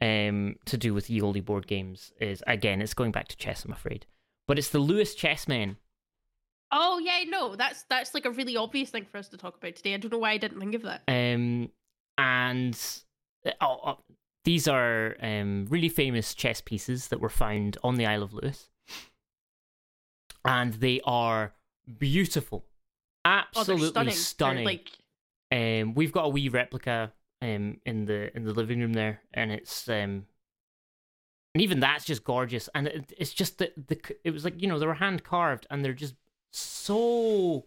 [0.00, 3.64] um, to do with ye olde board games is again it's going back to chess.
[3.64, 4.06] I'm afraid,
[4.46, 5.76] but it's the Lewis Chessmen.
[6.70, 9.74] Oh yeah, no, that's that's like a really obvious thing for us to talk about
[9.76, 9.94] today.
[9.94, 11.02] I don't know why I didn't think of that.
[11.08, 11.70] Um,
[12.16, 12.78] and
[13.46, 13.98] uh, oh, oh,
[14.44, 18.68] these are um, really famous chess pieces that were found on the Isle of Lewis,
[20.44, 21.54] and they are
[21.98, 22.64] beautiful,
[23.24, 24.14] Oh, absolutely stunning.
[24.14, 24.64] Stunning.
[24.64, 24.90] like
[25.50, 29.50] Um, we've got a wee replica um in the in the living room there, and
[29.52, 30.26] it's um,
[31.54, 32.68] and even that's just gorgeous.
[32.74, 35.66] And it, it's just that the it was like you know they were hand carved,
[35.70, 36.14] and they're just
[36.52, 37.66] so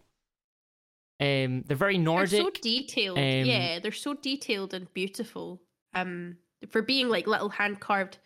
[1.20, 2.30] um they're very Nordic.
[2.30, 3.18] they're so detailed.
[3.18, 5.60] um, yeah, they're so detailed and beautiful.
[5.94, 6.36] Um,
[6.68, 8.18] for being like little hand carved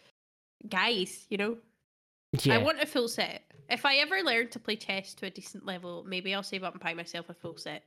[0.69, 1.57] guys, you know.
[2.43, 2.55] yeah.
[2.55, 3.43] I want a full set.
[3.69, 6.75] If I ever learn to play chess to a decent level, maybe I'll save up
[6.75, 7.83] and buy myself a full set.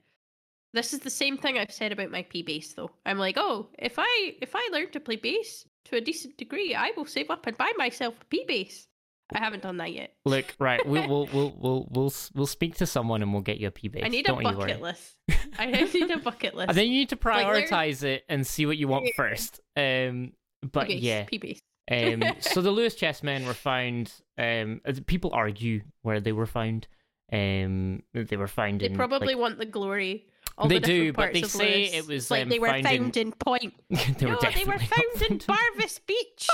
[0.73, 2.91] This is the same thing I've said about my P bass though.
[3.05, 6.75] I'm like, oh, if I if I learn to play bass to a decent degree,
[6.75, 8.87] I will save up and buy myself a P bass.
[9.33, 10.13] I haven't done that yet.
[10.25, 13.67] Look, right, we'll we'll we'll we'll we'll, we'll speak to someone and we'll get you
[13.67, 14.03] a P bass.
[14.05, 15.15] I need Don't a bucket list.
[15.57, 16.69] I need a bucket list.
[16.69, 19.59] And then you need to Like, prioritize it and see what you want first.
[19.75, 20.33] Um,
[20.71, 21.61] but yeah, P-bass.
[21.91, 24.13] Um, so the Lewis chessmen were found.
[24.37, 26.87] Um, people argue where they were found.
[27.31, 30.25] Um, they were found They in probably like, want the glory.
[30.67, 31.93] They the do, but they say Lewis.
[31.93, 33.73] it was, like they were found in- found in Point.
[33.89, 36.47] they were no, they were found in Barvas Beach.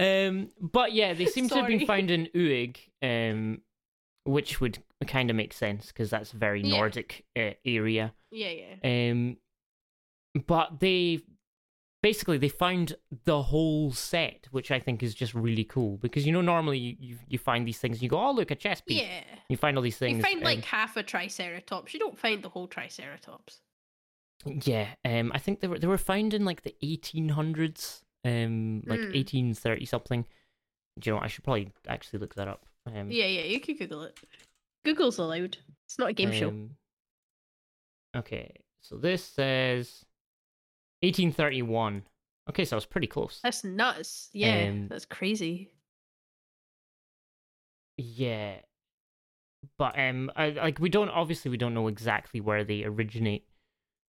[0.00, 3.60] Um, but yeah, they seem to have been found in Uig, um,
[4.24, 6.76] which would kind of make sense because that's a very Yeah.
[6.78, 8.12] Nordic uh, area.
[8.32, 8.50] yeah,
[8.82, 9.10] yeah.
[9.12, 9.36] Um,
[10.46, 11.20] but they
[12.04, 16.32] basically they found the whole set, which I think is just really cool because you
[16.32, 18.82] know normally you you, you find these things and you go, oh look a chess
[18.82, 19.00] piece.
[19.00, 19.22] Yeah.
[19.48, 20.18] You find all these things.
[20.18, 21.94] You find um, like half a triceratops.
[21.94, 23.62] You don't find the whole triceratops.
[24.44, 28.82] Yeah, um, I think they were they were found in like the eighteen hundreds, um,
[28.86, 29.16] like Mm.
[29.16, 30.26] eighteen thirty something.
[31.00, 31.16] Do you know?
[31.16, 31.24] what?
[31.24, 32.66] I should probably actually look that up.
[32.86, 34.20] Um, Yeah, yeah, you could Google it.
[34.84, 35.56] Google's allowed.
[35.86, 36.48] It's not a game show.
[36.48, 36.76] um,
[38.14, 38.50] Okay,
[38.82, 40.04] so this says
[41.04, 42.02] eighteen thirty one.
[42.50, 43.40] Okay, so I was pretty close.
[43.42, 44.28] That's nuts.
[44.32, 45.70] Yeah, um, that's crazy.
[47.96, 48.56] Yeah,
[49.78, 53.44] but um, I, like we don't obviously we don't know exactly where they originate.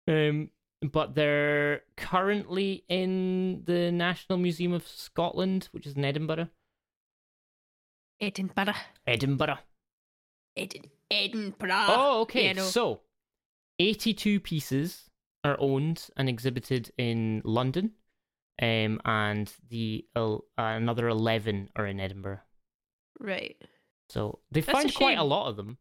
[0.07, 0.49] Um,
[0.91, 6.49] but they're currently in the National Museum of Scotland, which is in Edinburgh.
[8.21, 8.73] Edinburgh.
[9.05, 9.59] Edinburgh.
[10.55, 11.85] Ed- Edinburgh.
[11.87, 12.45] Oh, okay.
[12.45, 12.63] yeah, no.
[12.63, 13.01] So,
[13.79, 15.06] 82 pieces
[15.47, 17.91] are owned and exhibited in London,
[18.61, 22.39] um, and the uh, another 11 are in Edinburgh.
[23.19, 23.55] Right.
[24.09, 25.77] So they That's a quite a lot of them.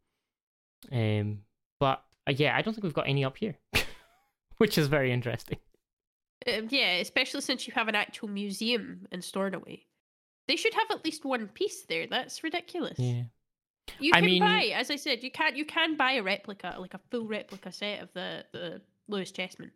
[0.90, 1.38] Um,
[1.78, 3.56] but uh, yeah, I don't think we've got any up here,
[4.58, 5.58] which is very interesting.
[6.46, 9.84] Um, yeah, especially since you have an actual museum in Stornoway.
[10.48, 12.06] They should have at least one piece there.
[12.06, 12.98] That's ridiculous.
[12.98, 13.24] Yeah.
[13.98, 16.76] You I can mean- buy, as I said, you can you can buy a replica,
[16.78, 19.70] like a full replica set of the the Lewis Chessman.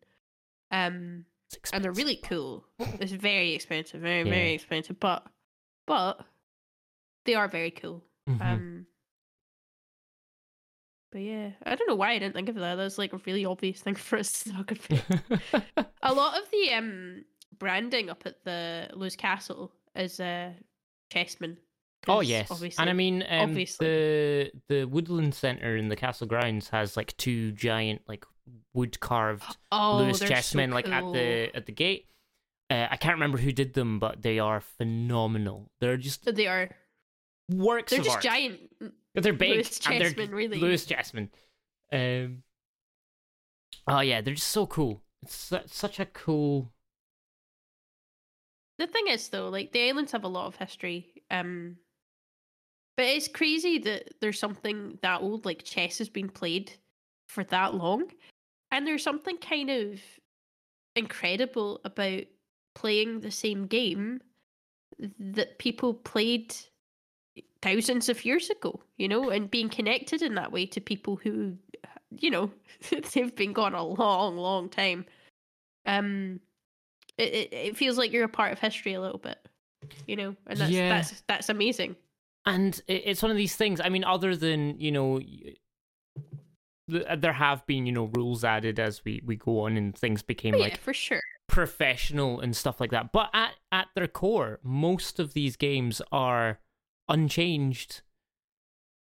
[0.70, 1.24] Um,
[1.72, 2.64] and they're really cool.
[3.01, 4.35] It's very expensive, very Yeah.
[4.35, 5.26] very expensive, but
[5.87, 6.24] but
[7.24, 8.05] they are very cool.
[8.28, 8.41] Mhm.
[8.41, 8.87] Um,
[11.12, 12.76] but yeah, I don't know why I didn't think of that.
[12.76, 15.89] That's like a really obvious thing for us to talk about.
[16.03, 17.24] a lot of the um
[17.59, 20.53] branding up at the Lewis Castle is uh
[21.12, 21.57] chessmen.
[22.09, 22.81] Oh yes, obviously.
[22.81, 23.87] and I mean, um, obviously.
[23.87, 28.24] the the Woodland Center in the castle grounds has like two giant like
[28.74, 32.07] wood carved oh, Lewis they're so chessmen like at the at the gate.
[32.70, 35.70] Uh, I can't remember who did them, but they are phenomenal.
[35.80, 36.70] They're just they are.
[37.53, 38.24] works They're of just art.
[38.24, 38.61] giant.
[39.14, 39.55] They're big.
[39.57, 40.59] Lewis and they're chessmen, really.
[40.59, 41.28] Lewis Chessmen.
[41.92, 42.42] Um.
[43.88, 45.03] Oh yeah, they're just so cool.
[45.22, 46.70] It's su- such a cool.
[48.78, 51.22] The thing is, though, like the islands have a lot of history.
[51.30, 51.76] Um,
[52.96, 56.72] but it's crazy that there's something that old, like chess, has been played
[57.28, 58.11] for that long,
[58.71, 60.01] and there's something kind of
[60.97, 62.23] incredible about
[62.75, 64.21] playing the same game
[65.18, 66.55] that people played
[67.62, 68.81] thousands of years ago.
[68.97, 71.57] You know, and being connected in that way to people who,
[72.11, 72.51] you know,
[73.14, 75.07] they've been gone a long, long time.
[75.87, 76.41] Um,
[77.16, 79.39] it, it it feels like you're a part of history a little bit,
[80.07, 80.89] you know, and that's Yeah.
[80.89, 81.97] that's that's amazing.
[82.47, 83.81] And it's one of these things.
[83.83, 85.21] I mean, other than you know,
[87.16, 90.55] there have been you know rules added as we we go on, and things became
[90.55, 91.20] Oh, yeah, like for sure.
[91.49, 93.12] professional and stuff like that.
[93.12, 96.59] But at at their core, most of these games are
[97.09, 98.03] unchanged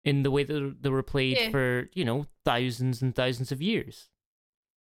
[0.05, 1.51] in the way that they were played Yeah.
[1.51, 4.09] for you know thousands and thousands of years.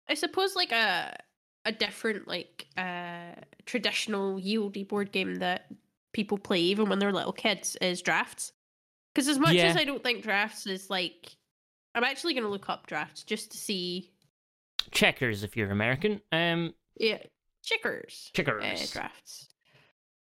[0.08, 1.16] I suppose like a
[1.64, 3.32] a different like uh
[3.64, 5.66] traditional yieldy board game that
[6.12, 8.52] people play even when they're little kids is drafts.
[9.12, 9.64] Because as much Yeah.
[9.66, 11.36] as I don't think drafts is like,
[11.96, 14.12] I'm actually going to look up drafts just to see.
[14.92, 16.20] Checkers, if you're American.
[16.30, 17.18] Um, Yeah,
[17.64, 18.30] checkers.
[18.32, 18.90] uh, checkers.
[18.92, 19.48] drafts.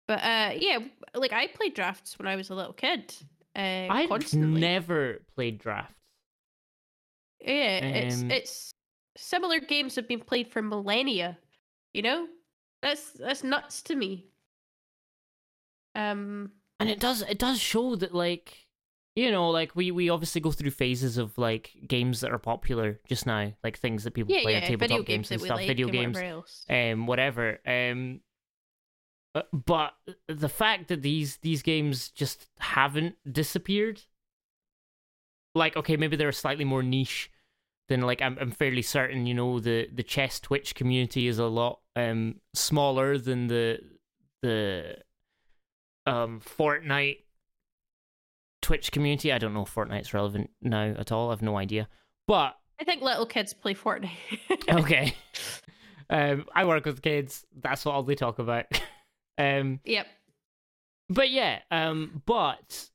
[0.07, 0.79] But uh yeah,
[1.15, 3.15] like I played drafts when I was a little kid.
[3.55, 4.61] Uh, I've constantly.
[4.61, 5.95] never played drafts.
[7.41, 8.71] Yeah, it's Um, it's
[9.17, 11.39] similar games have been played for millennia.
[11.95, 12.27] You know,
[12.83, 14.27] that's that's nuts to me.
[15.95, 18.67] Um, and it does it does show that like
[19.17, 23.01] you know like we we obviously go through phases of like games that are popular
[23.09, 25.67] just now like things that people yeah, play yeah, tabletop games, games and stuff like
[25.67, 28.21] video and games whatever um whatever um
[29.35, 29.93] uh, but
[30.29, 34.03] the fact that these these games just haven't disappeared
[35.55, 37.31] like okay maybe they're slightly more niche
[37.89, 41.47] than like I'm I'm fairly certain you know the the chess Twitch community is a
[41.47, 43.81] lot um smaller than the
[44.43, 44.97] the
[46.07, 47.19] um Fortnite
[48.63, 49.33] Twitch community.
[49.33, 51.31] I don't know if Fortnite's relevant now at all.
[51.31, 51.89] I've no idea.
[52.27, 54.11] But I think little kids play Fortnite.
[54.71, 55.15] okay.
[56.11, 57.45] um I work with kids.
[57.61, 58.67] That's what all they talk about.
[59.39, 60.07] um yep.
[61.09, 62.89] but yeah, um but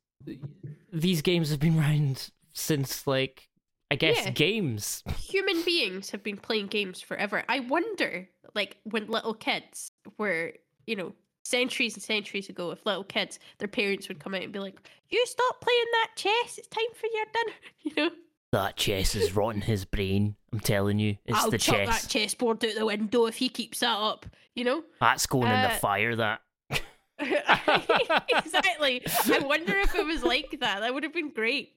[0.92, 3.48] these games have been around since like
[3.90, 4.30] I guess Yeah.
[4.30, 5.04] games.
[5.18, 7.44] Human beings have been playing games forever.
[7.48, 10.54] I wonder, like, when little kids were,
[10.88, 11.12] you know,
[11.46, 14.76] centuries and centuries ago, if little kids, their parents would come out and be like,
[15.08, 17.56] You stop playing that chess, it's time for your dinner.
[17.82, 18.10] You know?
[18.52, 20.36] That chess is rotting his brain.
[20.52, 22.02] I'm telling you, it's I'll the chuck chess.
[22.02, 24.24] that chessboard out the window if he keeps that up.
[24.54, 24.82] You know?
[25.00, 26.16] That's going in the Uh, fire.
[26.16, 26.40] That.
[27.18, 29.02] exactly.
[29.32, 30.80] I wonder if it was like that.
[30.80, 31.72] That would have been great.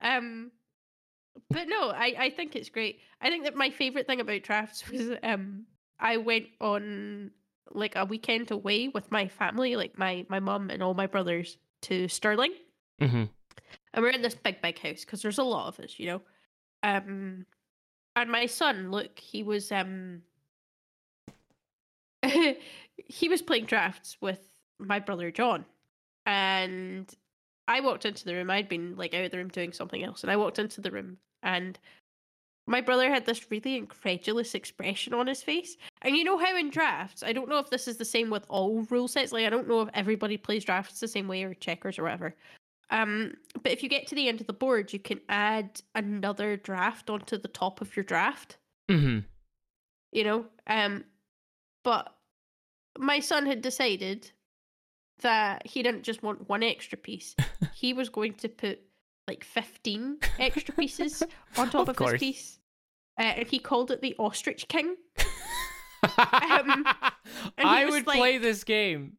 [0.00, 0.50] Um,
[1.50, 3.00] but no, I I think it's great.
[3.20, 5.64] I think that my favorite thing about drafts was um
[5.98, 7.30] I went on
[7.72, 11.58] like a weekend away with my family, like my my mum and all my brothers
[11.82, 12.52] to Stirling,
[13.00, 13.24] hmm
[13.94, 16.22] and we're in this big big house because there's a lot of us, you know.
[16.82, 17.46] Um,
[18.16, 20.22] and my son, look, he was um
[22.96, 24.40] he was playing drafts with
[24.78, 25.64] my brother John,
[26.26, 27.12] and
[27.66, 28.50] I walked into the room.
[28.50, 30.90] I'd been like out of the room doing something else, and I walked into the
[30.90, 31.78] room, and
[32.68, 35.76] my brother had this really incredulous expression on his face.
[36.02, 38.44] And you know how in drafts, I don't know if this is the same with
[38.48, 39.32] all rule sets.
[39.32, 42.34] Like I don't know if everybody plays drafts the same way or checkers or whatever.
[42.90, 46.56] Um, but if you get to the end of the board, you can add another
[46.56, 48.56] draft onto the top of your draft
[48.88, 49.18] hmm
[50.12, 51.04] you know um
[51.84, 52.14] but
[52.98, 54.30] my son had decided
[55.20, 57.36] that he didn't just want one extra piece
[57.74, 58.80] he was going to put
[59.28, 61.22] like 15 extra pieces
[61.56, 62.58] on top Of of, his piece
[63.20, 64.96] uh, and he called it the ostrich king
[66.02, 69.14] I would like- play this game.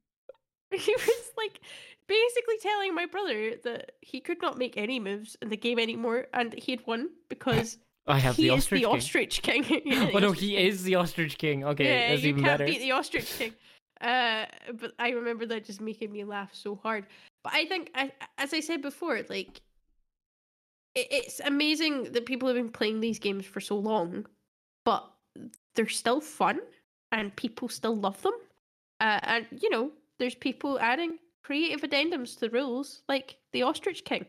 [0.71, 1.59] he was like
[2.07, 6.27] basically telling my brother that he could not make any moves in the game anymore
[6.33, 8.85] and he had won because I have he the is the king.
[8.85, 10.65] ostrich king Yeah, oh no, he king.
[10.67, 11.63] is the ostrich king.
[11.63, 12.71] Okay, yeah, that's you even can't better.
[12.71, 13.53] beat the ostrich king.
[14.01, 14.45] Uh,
[14.79, 17.05] but I remember that just making me laugh so hard.
[17.43, 19.61] But I think, I, as I said before, like
[20.95, 24.25] it's amazing that people have been playing these games for so long,
[24.85, 25.09] but
[25.75, 26.59] they're still fun
[27.11, 28.33] and people still love them.
[28.99, 34.03] Uh, and you know, there's people adding creative addendums to the rules, like the ostrich
[34.03, 34.25] king.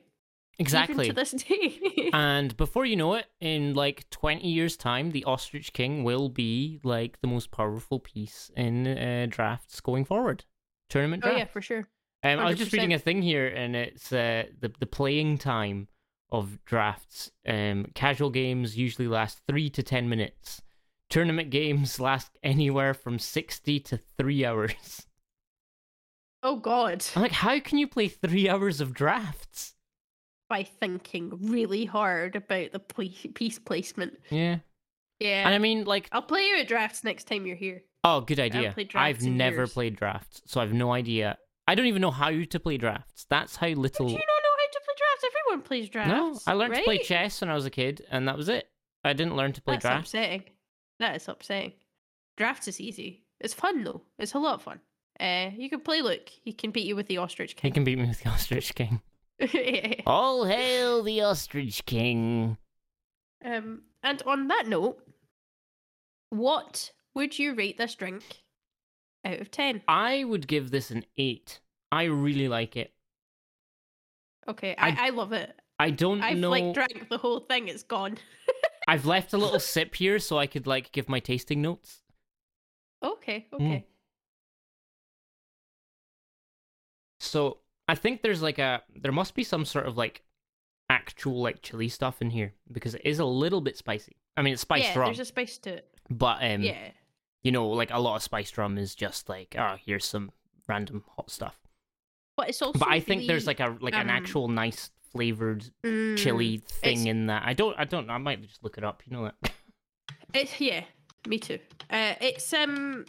[0.59, 1.09] exactly.
[1.09, 2.11] To this day.
[2.13, 6.81] And before you know it, in like 20 years' time, the Ostrich King will be
[6.85, 10.45] like the most powerful piece in uh, drafts going forward.
[10.89, 11.89] Tournament oh yeah, for sure.
[12.23, 15.89] Um, I was just reading a thing here, and it's uh, the the playing time
[16.33, 17.31] of drafts.
[17.47, 20.63] Um, casual games usually last three to ten minutes.
[21.09, 25.07] Tournament games last anywhere from sixty to three hours.
[26.43, 27.05] Oh god.
[27.15, 29.75] I'm like, how can you play three hours of drafts?
[30.49, 34.15] by thinking really hard about the piece placement.
[34.31, 34.57] Yeah,
[35.21, 35.47] Yeah.
[35.47, 37.85] and I mean, like, I'll play you at drafts next time you're here.
[38.03, 38.75] oh, good idea.
[38.97, 39.73] I've never years.
[39.75, 41.39] played drafts, so I've no idea.
[41.69, 43.27] I don't even know how to play drafts.
[43.31, 44.09] That's how little.
[45.21, 45.37] Drafts?
[45.47, 46.47] Everyone plays drafts.
[46.47, 46.53] no.
[46.53, 48.69] I learned to play chess when I was a kid, and that was it.
[49.05, 50.11] I didn't learn to play That's drafts.
[50.11, 50.45] upsetting.
[50.99, 51.73] That is upsetting.
[52.37, 53.25] Drafts is easy.
[53.41, 54.03] It's fun though.
[54.19, 54.81] It's a lot of fun.
[55.19, 56.03] Uh, you can play.
[56.03, 57.71] Look, he can beat you with the ostrich King.
[57.71, 59.01] He can beat me with the Ostrich King.
[60.07, 62.57] All hail the Ostrich King.
[63.45, 64.99] um, and on that note,
[66.31, 68.23] what would you rate this drink
[69.25, 69.83] out of ten?
[69.89, 71.61] I would give this an 8.
[71.93, 72.93] I really like it.
[74.51, 75.55] Okay, I, I- I love it.
[75.79, 76.51] I don't I've know.
[76.51, 77.69] like drank the whole thing.
[77.69, 78.19] It's gone.
[78.89, 82.03] I've left a little sip here so I could like give my tasting notes.
[83.03, 83.57] Okay, Mm.
[83.57, 83.87] okay.
[87.19, 90.23] So I think there's like a there must be some sort of like
[90.89, 94.17] actual like chili stuff in here because it is a little bit spicy.
[94.37, 95.89] I mean it's spiced yeah, rum, there's a spice to it.
[96.09, 96.91] but um yeah.
[97.43, 100.33] you know like a lot of spiced rum is just like oh here's some
[100.69, 101.57] random hot stuff.
[102.41, 105.65] But it's also But I think there's like a like an um, actual nice flavored
[105.85, 107.43] mm, chili thing in that.
[107.45, 109.53] I don't I don't I might just look it up, you know that.
[110.33, 110.85] It's yeah,
[111.27, 111.59] me too.
[111.91, 113.05] Uh, it's um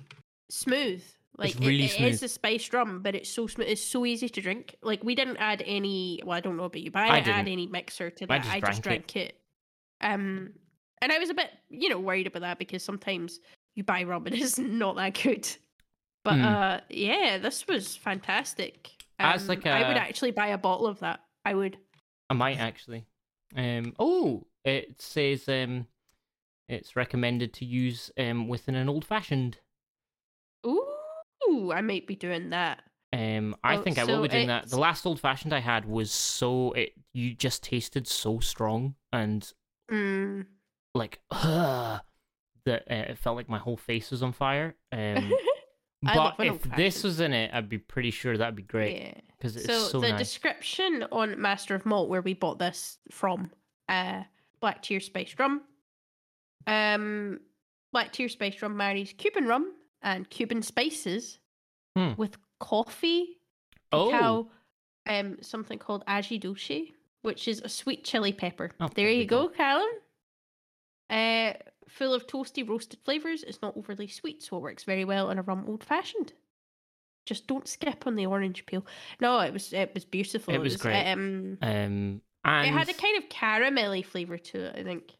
[0.49, 1.03] smooth.
[1.37, 2.13] Like it- really it smooth.
[2.13, 3.67] is a spiced rum, but it's so smooth.
[3.69, 4.75] It's so easy to drink.
[4.81, 6.19] Like we didn't add any.
[6.25, 8.27] Well, I don't know about you, but I, I didn't add any mixer to I
[8.39, 8.43] that.
[8.43, 9.37] just I just drank drank it.
[10.01, 10.53] Um,
[11.01, 13.39] and I was a bit, you know, worried about that because sometimes
[13.75, 15.47] you buy rum and it's not that good.
[16.23, 16.45] But Hmm.
[16.45, 18.91] uh, yeah, this was fantastic.
[19.23, 21.21] Um, like I would actually buy a bottle of that.
[21.45, 21.77] I would.
[22.29, 23.05] I might actually.
[23.55, 23.93] Um.
[23.99, 25.87] Oh, it says um,
[26.69, 29.57] It's recommended to use um, within an old fashioned.
[30.65, 32.81] Ooh, I might be doing that.
[33.13, 34.69] Um, I Oh, think I will be doing that.
[34.69, 39.51] The last old fashioned I had was so it you just tasted so strong and
[39.91, 40.45] Mm.
[40.95, 42.03] like that
[42.65, 44.75] uh, it felt like my whole face was on fire.
[44.93, 45.33] Um,
[46.05, 49.13] I but if this was in it, I'd be pretty sure that'd be great Yeah.
[49.37, 50.19] because it's So, so, the nice.
[50.19, 53.51] description on Master of Malt, where we bought this from,
[53.87, 54.23] uh,
[54.59, 55.61] Black Tear Spiced Rum.
[56.67, 57.39] Um,
[57.91, 61.39] Black Tear Spiced Rum marries Cuban rum and Cuban spices
[61.95, 62.13] Hmm.
[62.17, 63.37] with coffee,
[63.91, 64.51] oh, cacao,
[65.07, 66.91] um, something called aji dulce,
[67.21, 68.71] which is a sweet chili pepper.
[68.79, 69.53] Oh, there there you go, go.
[69.53, 69.89] Callum.
[71.09, 71.53] Uh,
[71.87, 73.43] full of toasty roasted flavors.
[73.43, 76.33] It's not overly sweet, so it works very well in a rum old fashioned.
[77.25, 78.85] Just don't skip on the orange peel.
[79.19, 80.53] No, it was it was beautiful.
[80.53, 81.11] It was great.
[81.11, 85.11] Um, um, and it had a kind of caramelly flavor to it, I think,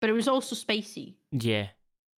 [0.00, 1.16] but it was also spicy.
[1.30, 1.68] Yeah.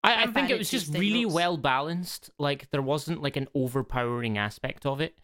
[0.04, 1.34] I, I think it was just really notes.
[1.34, 2.30] well balanced.
[2.38, 5.18] Like there wasn't like an overpowering aspect of it.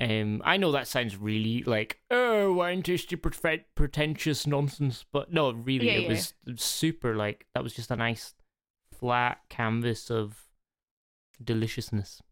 [0.00, 5.50] Um, I know that sounds really like oh wine tasty pre- pretentious nonsense, but no,
[5.52, 6.08] really Yeah, it yeah.
[6.08, 7.14] was super.
[7.14, 8.34] Like that was just a nice
[8.98, 10.46] flat canvas of
[11.42, 12.22] deliciousness.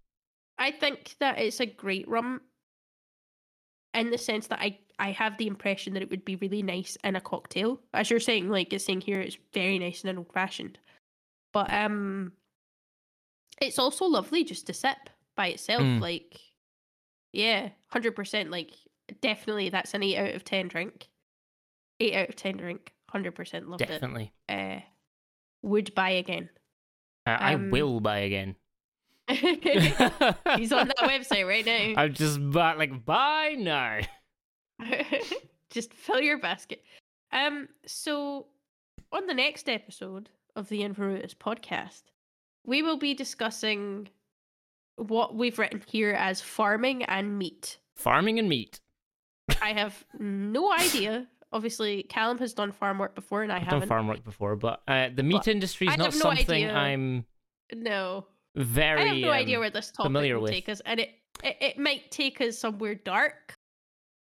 [0.59, 2.41] I think that it's a great rum
[3.95, 6.97] in the sense that I, I have the impression that it would be really nice
[7.03, 7.81] in a cocktail.
[7.93, 10.79] As you're saying, like it's saying here, it's very nice in an old fashioned.
[11.53, 12.33] But um
[13.61, 15.83] it's also lovely just to sip by itself.
[15.83, 16.01] Mm.
[16.01, 16.41] Like
[17.33, 18.51] yeah, hundred percent.
[18.51, 18.73] Like
[19.21, 21.09] definitely that's an eight out of ten drink.
[22.01, 22.93] Eight out of ten drink.
[23.11, 24.77] Hundred percent loved Definitely, it.
[24.79, 24.81] Uh
[25.63, 26.49] would buy again.
[27.27, 28.57] uh, I Um, will buy again.
[29.29, 32.01] He's on that website right now.
[32.03, 34.01] I'm just but like buy now.
[35.71, 36.83] Just fill your basket.
[37.33, 38.47] Um, so
[39.13, 42.03] on the next episode of the Inverewis podcast,
[42.65, 44.09] we will be discussing
[45.09, 47.79] what we've written here as farming and meat.
[47.97, 48.81] Farming and meat.
[49.63, 51.27] I have no idea.
[51.53, 53.81] Obviously, Callum has done farm work before, and I I've haven't.
[53.81, 56.73] done farm work before, but uh, the meat But industry is not no something idea.
[56.75, 57.25] I'm
[57.75, 60.53] No, very I have no idea um, where this topic familiar will with.
[60.53, 61.11] take us, and it,
[61.43, 63.55] it it might take us somewhere dark,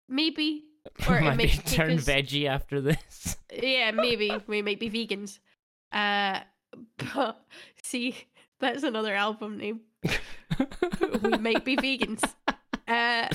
[0.09, 0.67] maybe,
[1.09, 3.37] or it might be might turn us- veggie after this.
[3.53, 5.41] Yeah, maybe we might be vegans.
[5.91, 6.41] Uh,
[7.15, 7.45] but
[7.83, 8.15] see,
[8.61, 9.81] that's another album name.
[11.23, 12.23] we might be vegans.
[12.89, 13.29] Uh,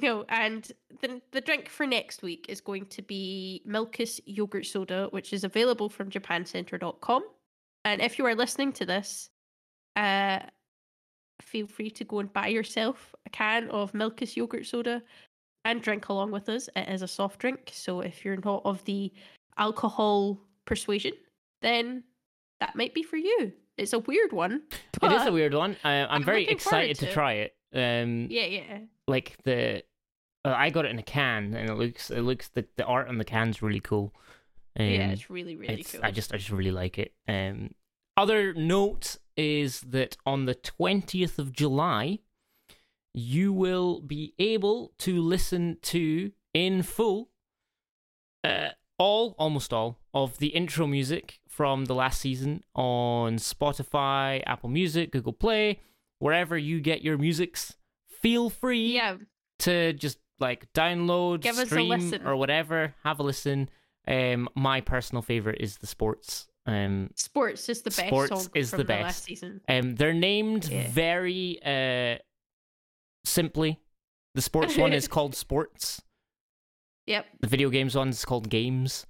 [0.00, 5.08] no, and the the drink for next week is going to be Milkis yogurt soda,
[5.10, 7.24] which is available from JapanCenter.com.
[7.84, 9.30] And if you are listening to this,
[9.96, 10.40] uh,
[11.40, 15.02] feel free to go and buy yourself a can of Milkis yogurt soda
[15.64, 16.68] and drink along with us.
[16.76, 19.12] It is a soft drink, so if you're not of the
[19.58, 21.12] alcohol persuasion,
[21.60, 22.04] then
[22.60, 23.52] that might be for you.
[23.78, 24.62] It's a weird one.
[25.02, 25.76] it is a weird one.
[25.82, 27.56] I, I'm, I'm very excited to to try it.
[27.74, 28.78] Um, Yeah, yeah.
[29.08, 29.82] like the
[30.44, 33.08] uh, I got it in a can, and it looks it looks the the art
[33.08, 34.14] on the can's really cool.
[34.78, 36.00] Um, yeah, it's really, really it's- cool.
[36.02, 37.14] I just I just really like it.
[37.28, 37.74] Um,
[38.16, 42.18] other note is that on the twentieth of July,
[43.14, 47.30] you will be able to listen to in full,
[48.44, 54.70] uh, all almost all of the intro music from the last season on Spotify, Apple
[54.70, 55.80] Music, Google Play,
[56.18, 57.74] wherever you get your musics.
[58.22, 59.16] Feel free yeah,
[59.60, 62.94] to just like download, Give stream, or whatever.
[63.04, 63.68] Have a listen.
[64.08, 66.48] Um, my personal favorite is the sports.
[66.64, 69.60] Um, Sports is the best Sports song is from the the, last season.
[69.68, 70.88] um, they're named Yeah.
[70.90, 72.18] very uh
[73.24, 73.78] simply.
[74.34, 76.00] The sports one is called Sports.
[77.06, 77.26] Yep.
[77.40, 79.06] The video games one is called Games.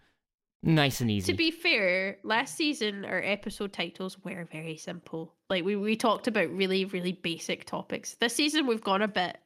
[0.62, 1.32] Nice and easy.
[1.32, 5.34] To be fair, last season our episode titles were very simple.
[5.50, 8.14] Like we, we talked about really, really basic topics.
[8.14, 9.38] This season we've gone a bit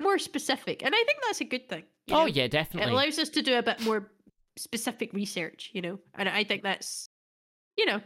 [0.00, 0.82] more specific.
[0.84, 1.84] And I think that's a good thing.
[2.06, 2.26] you oh know?
[2.26, 4.10] yeah, It allows us to do a bit more
[4.56, 5.98] specific research, you know.
[6.14, 7.08] And I think that's
[7.76, 8.00] you know.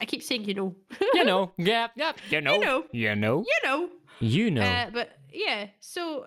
[0.00, 0.74] I keep saying you know.
[1.14, 2.84] you know, yeah, yeah, you know, you know.
[2.92, 3.88] you know, you know.
[4.20, 4.62] you know.
[4.62, 6.26] Uh, but yeah, so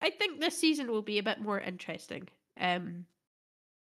[0.00, 2.28] I think this season will be a bit more interesting.
[2.60, 3.06] Um,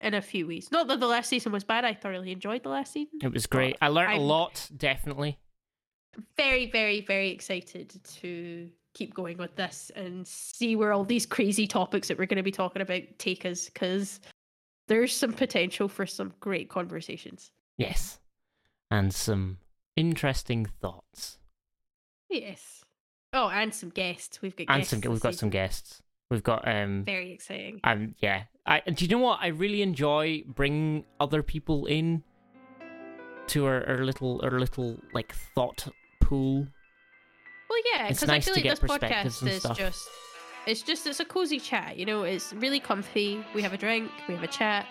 [0.02, 0.70] in a few weeks.
[0.70, 1.84] Not that the last season was bad.
[1.84, 3.18] I thoroughly enjoyed the last season.
[3.22, 3.76] it was great.
[3.80, 5.38] I learned a I'm- lot, definitely.
[6.36, 11.66] Very, very, very excited to keep going with this and see where all these crazy
[11.66, 13.66] topics that we're going to be talking about take us.
[13.70, 14.20] Because
[14.88, 17.50] there's some potential for some great conversations.
[17.78, 18.18] Yes,
[18.90, 19.56] and some
[19.96, 21.38] interesting thoughts.
[22.28, 22.84] Yes.
[23.32, 24.42] Oh, and some guests.
[24.42, 24.92] We've got guests.
[24.92, 26.02] and guests some we've got some guests.
[26.32, 27.80] We've got um Very exciting.
[27.84, 28.44] um yeah.
[28.66, 32.22] I do you know what I really enjoy bringing other people in
[33.48, 35.86] to our, our little our little like thought
[36.22, 36.66] pool.
[37.68, 39.78] Well, yeah, It's because nice I feel to like get this perspectives podcast is stuff.
[39.78, 40.08] just.
[40.64, 42.22] It's just it's a cozy chat, you know.
[42.22, 43.44] It's really comfy.
[43.54, 44.86] We have a drink, we have a chat,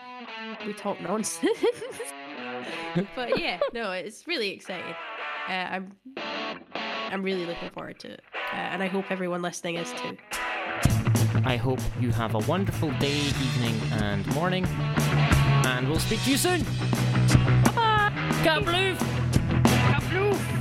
[0.68, 1.58] we talk nonsense.
[3.16, 4.94] but yeah, no, it's really exciting.
[5.48, 5.96] Uh, I'm
[7.10, 8.22] I'm really looking forward to it,
[8.52, 10.18] uh, and I hope everyone listening is too.
[11.46, 14.66] I hope you have a wonderful day, evening, and morning,
[15.66, 16.64] and we'll speak to you soon.
[17.76, 18.12] Bye
[18.44, 18.60] bye.
[18.60, 18.96] Blue.
[20.10, 20.61] Blue.